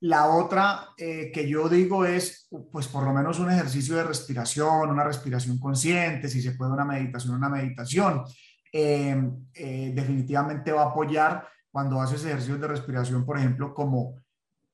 la 0.00 0.26
otra 0.26 0.90
eh, 0.98 1.30
que 1.32 1.48
yo 1.48 1.70
digo 1.70 2.04
es, 2.04 2.46
pues 2.70 2.86
por 2.88 3.04
lo 3.04 3.14
menos 3.14 3.38
un 3.38 3.50
ejercicio 3.50 3.96
de 3.96 4.04
respiración, 4.04 4.90
una 4.90 5.04
respiración 5.04 5.58
consciente, 5.58 6.28
si 6.28 6.42
se 6.42 6.52
puede 6.52 6.72
una 6.72 6.84
meditación, 6.84 7.34
una 7.34 7.48
meditación. 7.48 8.24
Eh, 8.70 9.16
eh, 9.54 9.92
definitivamente 9.94 10.72
va 10.72 10.82
a 10.82 10.90
apoyar 10.90 11.48
cuando 11.70 12.02
haces 12.02 12.22
ejercicios 12.26 12.60
de 12.60 12.68
respiración, 12.68 13.24
por 13.24 13.38
ejemplo, 13.38 13.72
como 13.72 14.20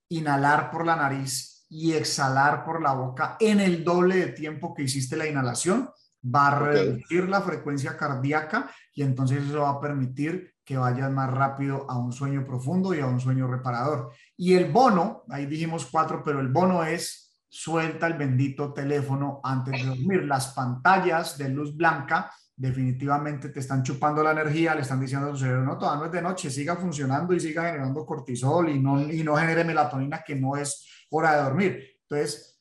inhalar 0.09 0.69
por 0.73 0.85
la 0.85 0.97
nariz 0.97 1.58
y 1.69 1.93
exhalar 1.93 2.65
por 2.65 2.83
la 2.83 2.93
boca 2.93 3.37
en 3.41 3.61
el 3.61 3.85
doble 3.85 4.17
de 4.17 4.33
tiempo 4.33 4.75
que 4.75 4.85
hiciste 4.85 5.17
la 5.17 5.27
inhalación, 5.27 5.91
va 6.25 6.49
a 6.49 6.59
reducir 6.59 7.29
la 7.29 7.43
frecuencia 7.43 7.97
cardíaca 7.97 8.71
y 8.95 9.03
entonces 9.03 9.43
eso 9.43 9.63
va 9.63 9.71
a 9.71 9.81
permitir 9.81 10.55
que 10.65 10.77
vayas 10.77 11.11
más 11.11 11.31
rápido 11.31 11.87
a 11.89 11.97
un 11.97 12.13
sueño 12.13 12.45
profundo 12.45 12.93
y 12.95 13.01
a 13.01 13.07
un 13.07 13.21
sueño 13.21 13.47
reparador. 13.47 14.13
Y 14.37 14.55
el 14.55 14.71
bono, 14.71 15.25
ahí 15.31 15.47
dijimos 15.47 15.87
cuatro, 15.91 16.23
pero 16.25 16.41
el 16.41 16.49
bono 16.49 16.85
es 16.85 17.37
suelta 17.49 18.07
el 18.07 18.15
bendito 18.15 18.75
teléfono 18.75 19.41
antes 19.43 19.81
de 19.81 19.89
dormir. 19.89 20.25
Las 20.25 20.49
pantallas 20.49 21.39
de 21.39 21.49
luz 21.49 21.75
blanca 21.75 22.31
definitivamente 22.59 23.51
te 23.51 23.61
están 23.61 23.85
chupando 23.85 24.21
la 24.23 24.33
energía, 24.33 24.75
le 24.75 24.83
están 24.83 25.01
diciendo 25.01 25.29
a 25.29 25.31
tu 25.31 25.39
cerebro, 25.39 25.63
no, 25.63 25.79
todavía 25.79 26.01
no 26.01 26.07
es 26.07 26.13
de 26.13 26.23
noche, 26.23 26.51
siga 26.51 26.75
funcionando 26.75 27.33
y 27.33 27.39
siga 27.41 27.63
generando 27.63 28.05
cortisol 28.05 28.69
y 28.69 28.81
no, 28.81 29.01
y 29.01 29.23
no 29.23 29.37
genere 29.37 29.63
melatonina, 29.63 30.25
que 30.27 30.35
no 30.35 30.57
es 30.57 30.85
hora 31.11 31.37
de 31.37 31.43
dormir. 31.45 31.85
Entonces, 32.03 32.61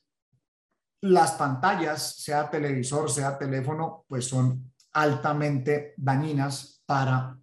las 1.00 1.32
pantallas, 1.32 2.16
sea 2.22 2.48
televisor, 2.48 3.10
sea 3.10 3.36
teléfono, 3.36 4.04
pues 4.08 4.24
son 4.26 4.72
altamente 4.92 5.94
dañinas 5.96 6.82
para 6.86 7.36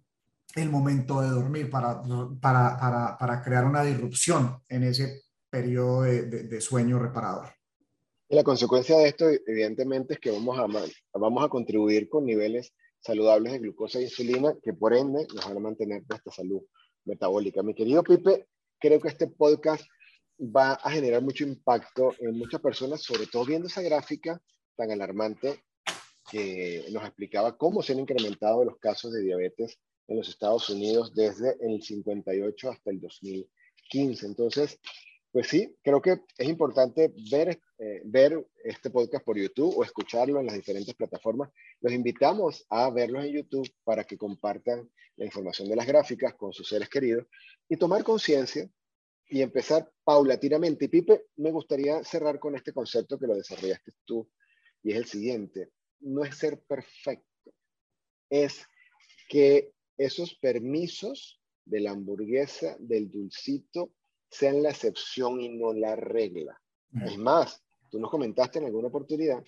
el 0.54 0.70
momento 0.70 1.20
de 1.20 1.28
dormir, 1.28 1.70
para, 1.70 2.00
para, 2.40 3.16
para, 3.18 3.42
crear 3.42 3.66
una 3.66 3.82
disrupción 3.82 4.62
en 4.66 4.84
ese 4.84 5.24
periodo 5.50 6.02
de, 6.02 6.60
sueño 6.62 6.98
reparador. 6.98 7.55
Y 8.28 8.34
la 8.34 8.42
consecuencia 8.42 8.96
de 8.98 9.08
esto, 9.08 9.26
evidentemente, 9.46 10.14
es 10.14 10.20
que 10.20 10.30
vamos 10.32 10.58
a, 11.44 11.48
contribuir 11.48 12.08
con 12.08 12.24
niveles 12.24 12.74
saludables 12.98 13.52
de 13.52 13.58
glucosa 13.60 14.00
e 14.00 14.04
insulina, 14.04 14.56
que 14.62 14.72
por 14.72 14.94
ende 14.94 15.26
nos 15.32 15.46
van 15.46 15.56
a 15.56 15.60
mantener 15.60 16.02
nuestra 16.08 16.32
salud 16.32 16.62
metabólica. 17.04 17.62
Mi 17.62 17.74
querido 17.74 18.02
Pipe, 18.02 18.48
creo 18.80 19.00
que 19.00 19.08
este 19.08 19.28
podcast 19.28 19.84
va 20.40 20.72
a 20.72 20.90
generar 20.90 21.22
mucho 21.22 21.44
impacto 21.44 22.14
en 22.18 22.36
muchas 22.36 22.60
personas, 22.60 23.02
sobre 23.02 23.26
todo 23.26 23.44
viendo 23.44 23.68
esa 23.68 23.82
gráfica 23.82 24.42
tan 24.76 24.90
alarmante 24.90 25.62
que 26.30 26.84
nos 26.90 27.04
explicaba 27.04 27.56
cómo 27.56 27.80
se 27.82 27.92
han 27.92 28.00
incrementado 28.00 28.64
los 28.64 28.78
casos 28.78 29.12
de 29.12 29.22
diabetes 29.22 29.78
en 30.08 30.16
los 30.16 30.28
Estados 30.28 30.68
Unidos 30.68 31.14
desde 31.14 31.56
el 31.60 31.80
58 31.80 32.70
hasta 32.70 32.90
el 32.90 33.00
2015. 33.00 34.26
Entonces, 34.26 34.80
pues 35.36 35.48
sí, 35.48 35.76
creo 35.82 36.00
que 36.00 36.22
es 36.38 36.48
importante 36.48 37.12
ver, 37.30 37.60
eh, 37.76 38.00
ver 38.06 38.42
este 38.64 38.88
podcast 38.88 39.22
por 39.22 39.36
YouTube 39.36 39.76
o 39.76 39.84
escucharlo 39.84 40.40
en 40.40 40.46
las 40.46 40.54
diferentes 40.54 40.94
plataformas. 40.94 41.50
Los 41.82 41.92
invitamos 41.92 42.64
a 42.70 42.88
verlos 42.88 43.22
en 43.22 43.34
YouTube 43.34 43.70
para 43.84 44.04
que 44.04 44.16
compartan 44.16 44.90
la 45.16 45.26
información 45.26 45.68
de 45.68 45.76
las 45.76 45.86
gráficas 45.86 46.34
con 46.36 46.54
sus 46.54 46.66
seres 46.66 46.88
queridos 46.88 47.26
y 47.68 47.76
tomar 47.76 48.02
conciencia 48.02 48.66
y 49.28 49.42
empezar 49.42 49.92
paulatinamente. 50.04 50.86
Y 50.86 50.88
Pipe, 50.88 51.26
me 51.36 51.50
gustaría 51.50 52.02
cerrar 52.02 52.38
con 52.38 52.56
este 52.56 52.72
concepto 52.72 53.18
que 53.18 53.26
lo 53.26 53.34
desarrollaste 53.34 53.92
tú, 54.06 54.30
y 54.82 54.92
es 54.92 54.96
el 54.96 55.04
siguiente. 55.04 55.68
No 56.00 56.24
es 56.24 56.34
ser 56.34 56.62
perfecto, 56.62 57.52
es 58.30 58.64
que 59.28 59.70
esos 59.98 60.34
permisos 60.36 61.42
de 61.66 61.80
la 61.80 61.90
hamburguesa, 61.90 62.78
del 62.78 63.10
dulcito, 63.10 63.92
sean 64.30 64.62
la 64.62 64.70
excepción 64.70 65.40
y 65.40 65.48
no 65.48 65.72
la 65.72 65.96
regla. 65.96 66.60
Es 67.04 67.18
más, 67.18 67.62
tú 67.90 67.98
nos 67.98 68.10
comentaste 68.10 68.58
en 68.58 68.66
alguna 68.66 68.88
oportunidad, 68.88 69.44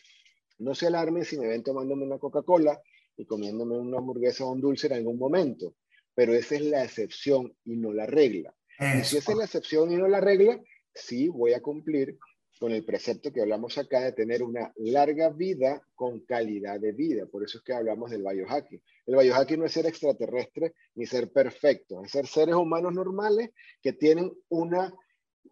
no 0.59 0.75
se 0.75 0.87
alarmen 0.87 1.25
si 1.25 1.39
me 1.39 1.47
ven 1.47 1.63
tomándome 1.63 2.05
una 2.05 2.19
Coca-Cola 2.19 2.81
y 3.17 3.25
comiéndome 3.25 3.79
una 3.79 3.99
hamburguesa 3.99 4.45
o 4.45 4.53
un 4.53 4.61
dulce 4.61 4.87
en 4.89 4.95
algún 4.95 5.19
momento, 5.19 5.75
pero 6.15 6.35
esa 6.35 6.57
es 6.57 6.63
la 6.63 6.85
excepción 6.85 7.57
y 7.65 7.77
no 7.77 7.93
la 7.93 8.07
regla. 8.07 8.55
Y 8.79 9.05
si 9.05 9.17
esa 9.17 9.33
es 9.33 9.39
la 9.39 9.45
excepción 9.45 9.91
y 9.91 9.97
no 9.97 10.07
la 10.09 10.21
regla, 10.21 10.61
sí 10.95 11.29
voy 11.29 11.53
a 11.53 11.61
cumplir 11.61 12.19
con 12.59 12.73
el 12.73 12.85
precepto 12.85 13.33
que 13.33 13.41
hablamos 13.41 13.79
acá 13.79 14.01
de 14.01 14.13
tener 14.13 14.43
una 14.43 14.73
larga 14.77 15.31
vida 15.31 15.83
con 15.95 16.21
calidad 16.21 16.81
de 16.81 16.93
vida. 16.93 17.27
Por 17.27 17.45
eso 17.45 17.59
es 17.59 17.65
que 17.65 17.73
hablamos 17.73 18.11
del 18.11 18.23
biohacking. 18.23 18.83
El 19.07 19.17
biohacking 19.17 19.61
no 19.61 19.67
es 19.67 19.73
ser 19.73 19.87
extraterrestre 19.87 20.75
ni 20.95 21.07
ser 21.07 21.31
perfecto, 21.33 22.05
es 22.05 22.11
ser 22.11 22.27
seres 22.27 22.55
humanos 22.55 22.93
normales 22.93 23.51
que 23.81 23.93
tienen 23.93 24.33
una 24.49 24.93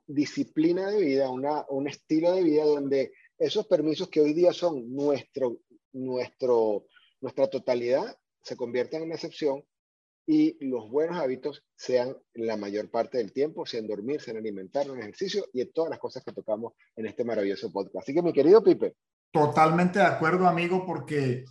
disciplina 0.07 0.91
de 0.91 1.01
vida, 1.01 1.31
una, 1.31 1.65
un 1.69 1.89
estilo 1.89 2.33
de 2.33 2.43
vida 2.43 2.65
donde 2.65 3.13
esos 3.39 3.67
permisos 3.67 4.09
que 4.09 4.21
hoy 4.21 4.33
día 4.33 4.53
son 4.53 4.93
nuestro, 4.95 5.59
nuestro, 5.93 6.87
nuestra 7.21 7.49
totalidad 7.49 8.17
se 8.43 8.57
conviertan 8.57 9.03
en 9.03 9.13
excepción 9.13 9.65
y 10.27 10.57
los 10.67 10.91
buenos 10.91 11.19
hábitos 11.19 11.65
sean 11.77 12.17
la 12.35 12.57
mayor 12.57 12.91
parte 12.91 13.19
del 13.19 13.33
tiempo, 13.33 13.65
sean 13.65 13.87
dormir, 13.87 14.21
sean 14.21 14.37
alimentar, 14.37 14.87
en 14.87 14.99
ejercicio 14.99 15.47
y 15.53 15.61
en 15.61 15.73
todas 15.73 15.91
las 15.91 16.01
cosas 16.01 16.25
que 16.25 16.33
tocamos 16.33 16.73
en 16.97 17.07
este 17.07 17.25
maravilloso 17.25 17.73
podcast. 17.73 17.97
Así 17.97 18.13
que 18.13 18.23
mi 18.23 18.33
querido 18.33 18.63
Pipe. 18.63 18.97
Totalmente 19.31 20.01
de 20.01 20.05
acuerdo, 20.05 20.47
amigo, 20.47 20.85
porque 20.85 21.45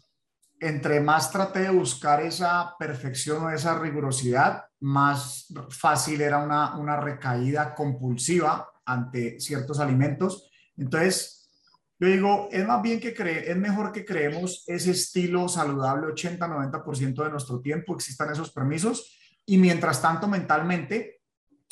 entre 0.59 0.99
más 0.99 1.31
traté 1.31 1.59
de 1.59 1.69
buscar 1.69 2.21
esa 2.21 2.75
perfección 2.77 3.43
o 3.43 3.49
esa 3.49 3.79
rigurosidad, 3.79 4.65
más 4.81 5.47
fácil 5.69 6.21
era 6.21 6.43
una, 6.43 6.77
una 6.77 6.97
recaída 6.97 7.73
compulsiva 7.73 8.69
ante 8.85 9.39
ciertos 9.39 9.79
alimentos. 9.79 10.49
Entonces, 10.77 11.44
yo 11.97 12.07
digo, 12.07 12.49
es 12.51 12.65
más 12.67 12.81
bien 12.81 12.99
que 12.99 13.13
cree, 13.13 13.49
es 13.49 13.55
mejor 13.55 13.91
que 13.91 14.03
creemos 14.03 14.63
ese 14.67 14.91
estilo 14.91 15.47
saludable 15.47 16.07
80-90% 16.07 17.23
de 17.23 17.29
nuestro 17.29 17.61
tiempo, 17.61 17.95
existan 17.95 18.31
esos 18.31 18.51
permisos. 18.51 19.17
Y 19.45 19.57
mientras 19.57 20.01
tanto 20.01 20.27
mentalmente 20.27 21.21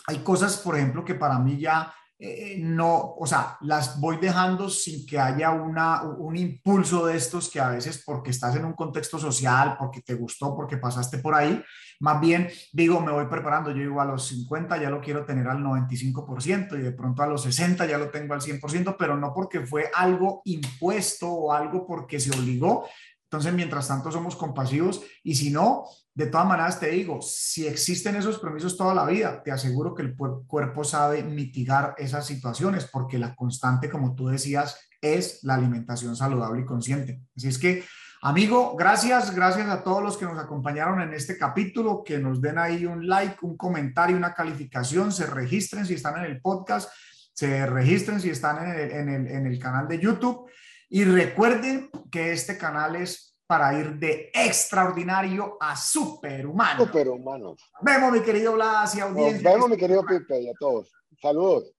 hay 0.08 0.20
cosas, 0.20 0.58
por 0.58 0.78
ejemplo, 0.78 1.04
que 1.04 1.16
para 1.16 1.40
mí 1.40 1.60
ya 1.60 1.94
eh, 2.20 2.58
no, 2.60 3.16
o 3.18 3.26
sea, 3.26 3.58
las 3.62 4.00
voy 4.00 4.18
dejando 4.18 4.70
sin 4.70 5.06
que 5.06 5.20
haya 5.20 5.52
una, 5.52 6.04
un 6.04 6.38
impulso 6.38 7.06
de 7.08 7.18
estos 7.18 7.50
que 7.50 7.60
a 7.60 7.70
veces 7.70 8.04
porque 8.06 8.32
estás 8.32 8.56
en 8.56 8.66
un 8.66 8.74
contexto 8.74 9.18
social, 9.20 9.76
porque 9.78 10.02
te 10.02 10.14
gustó, 10.14 10.56
porque 10.56 10.78
pasaste 10.78 11.18
por 11.18 11.36
ahí, 11.36 11.62
más 12.00 12.22
bien 12.22 12.50
digo, 12.72 13.00
me 13.02 13.12
voy 13.12 13.26
preparando, 13.28 13.72
yo 13.72 13.78
digo 13.78 14.00
a 14.00 14.06
los 14.06 14.28
50 14.28 14.78
ya 14.78 14.90
lo 14.90 15.02
quiero 15.02 15.26
tener 15.26 15.48
al 15.48 15.60
95% 15.64 16.78
y 16.78 16.82
de 16.82 16.92
pronto 16.92 17.24
a 17.24 17.28
los 17.28 17.44
60 17.44 17.86
ya 17.86 17.98
lo 17.98 18.10
tengo 18.10 18.34
al 18.34 18.42
100%, 18.42 18.96
pero 18.98 19.18
no 19.18 19.34
porque 19.34 19.66
fue 19.66 19.90
algo 19.94 20.42
impuesto 20.46 21.30
o 21.30 21.52
algo 21.52 21.86
porque 21.86 22.20
se 22.20 22.38
obligó, 22.38 22.88
entonces, 23.34 23.54
mientras 23.56 23.88
tanto, 23.88 24.12
somos 24.12 24.36
compasivos 24.36 25.02
y 25.24 25.34
si 25.34 25.50
no, 25.50 25.86
de 26.14 26.28
todas 26.28 26.46
maneras 26.46 26.80
te 26.80 26.92
digo, 26.92 27.20
si 27.20 27.66
existen 27.66 28.16
esos 28.16 28.38
permisos 28.38 28.78
toda 28.78 28.94
la 28.94 29.06
vida, 29.06 29.42
te 29.42 29.52
aseguro 29.52 29.96
que 29.96 30.04
el 30.04 30.16
cuerpo 30.16 30.84
sabe 30.84 31.24
mitigar 31.24 31.96
esas 31.98 32.28
situaciones 32.28 32.86
porque 32.86 33.18
la 33.18 33.36
constante, 33.36 33.90
como 33.90 34.14
tú 34.14 34.28
decías, 34.28 34.80
es 35.02 35.40
la 35.42 35.56
alimentación 35.56 36.16
saludable 36.16 36.62
y 36.62 36.66
consciente. 36.66 37.24
Así 37.36 37.48
es 37.48 37.58
que, 37.58 37.84
amigo, 38.22 38.76
gracias, 38.76 39.34
gracias 39.34 39.68
a 39.68 39.84
todos 39.84 40.04
los 40.04 40.16
que 40.16 40.26
nos 40.26 40.38
acompañaron 40.38 41.02
en 41.02 41.16
este 41.16 41.36
capítulo, 41.36 42.04
que 42.06 42.20
nos 42.20 42.40
den 42.40 42.60
ahí 42.60 42.86
un 42.86 43.08
like, 43.08 43.38
un 43.42 43.58
comentario, 43.58 44.16
una 44.16 44.36
calificación, 44.36 45.12
se 45.12 45.26
registren 45.26 45.88
si 45.88 45.96
están 45.96 46.24
en 46.24 46.26
el 46.26 46.40
podcast, 46.40 46.92
se 47.34 47.66
registren 47.66 48.20
si 48.20 48.30
están 48.30 48.64
en 48.64 48.80
el, 48.80 48.92
en 48.92 49.10
el, 49.10 49.28
en 49.28 49.48
el 49.48 49.58
canal 49.58 49.88
de 49.88 49.98
YouTube 49.98 50.48
y 50.90 51.04
recuerden 51.04 51.90
que 52.12 52.32
este 52.32 52.58
canal 52.58 52.96
es 52.96 53.36
para 53.46 53.78
ir 53.78 53.96
de 53.96 54.32
extraordinario 54.34 55.58
a 55.60 55.76
superhumano. 55.76 56.86
Superhumano. 56.86 57.56
Vemos, 57.82 58.12
mi 58.12 58.22
querido 58.22 58.54
Blas 58.54 58.96
y 58.96 59.02
audiencia. 59.02 59.44
Nos 59.44 59.54
vemos, 59.54 59.70
mi 59.70 59.78
querido 59.78 60.06
Pipe, 60.06 60.42
y 60.42 60.50
a 60.50 60.54
todos. 60.60 60.92
Saludos. 61.22 61.72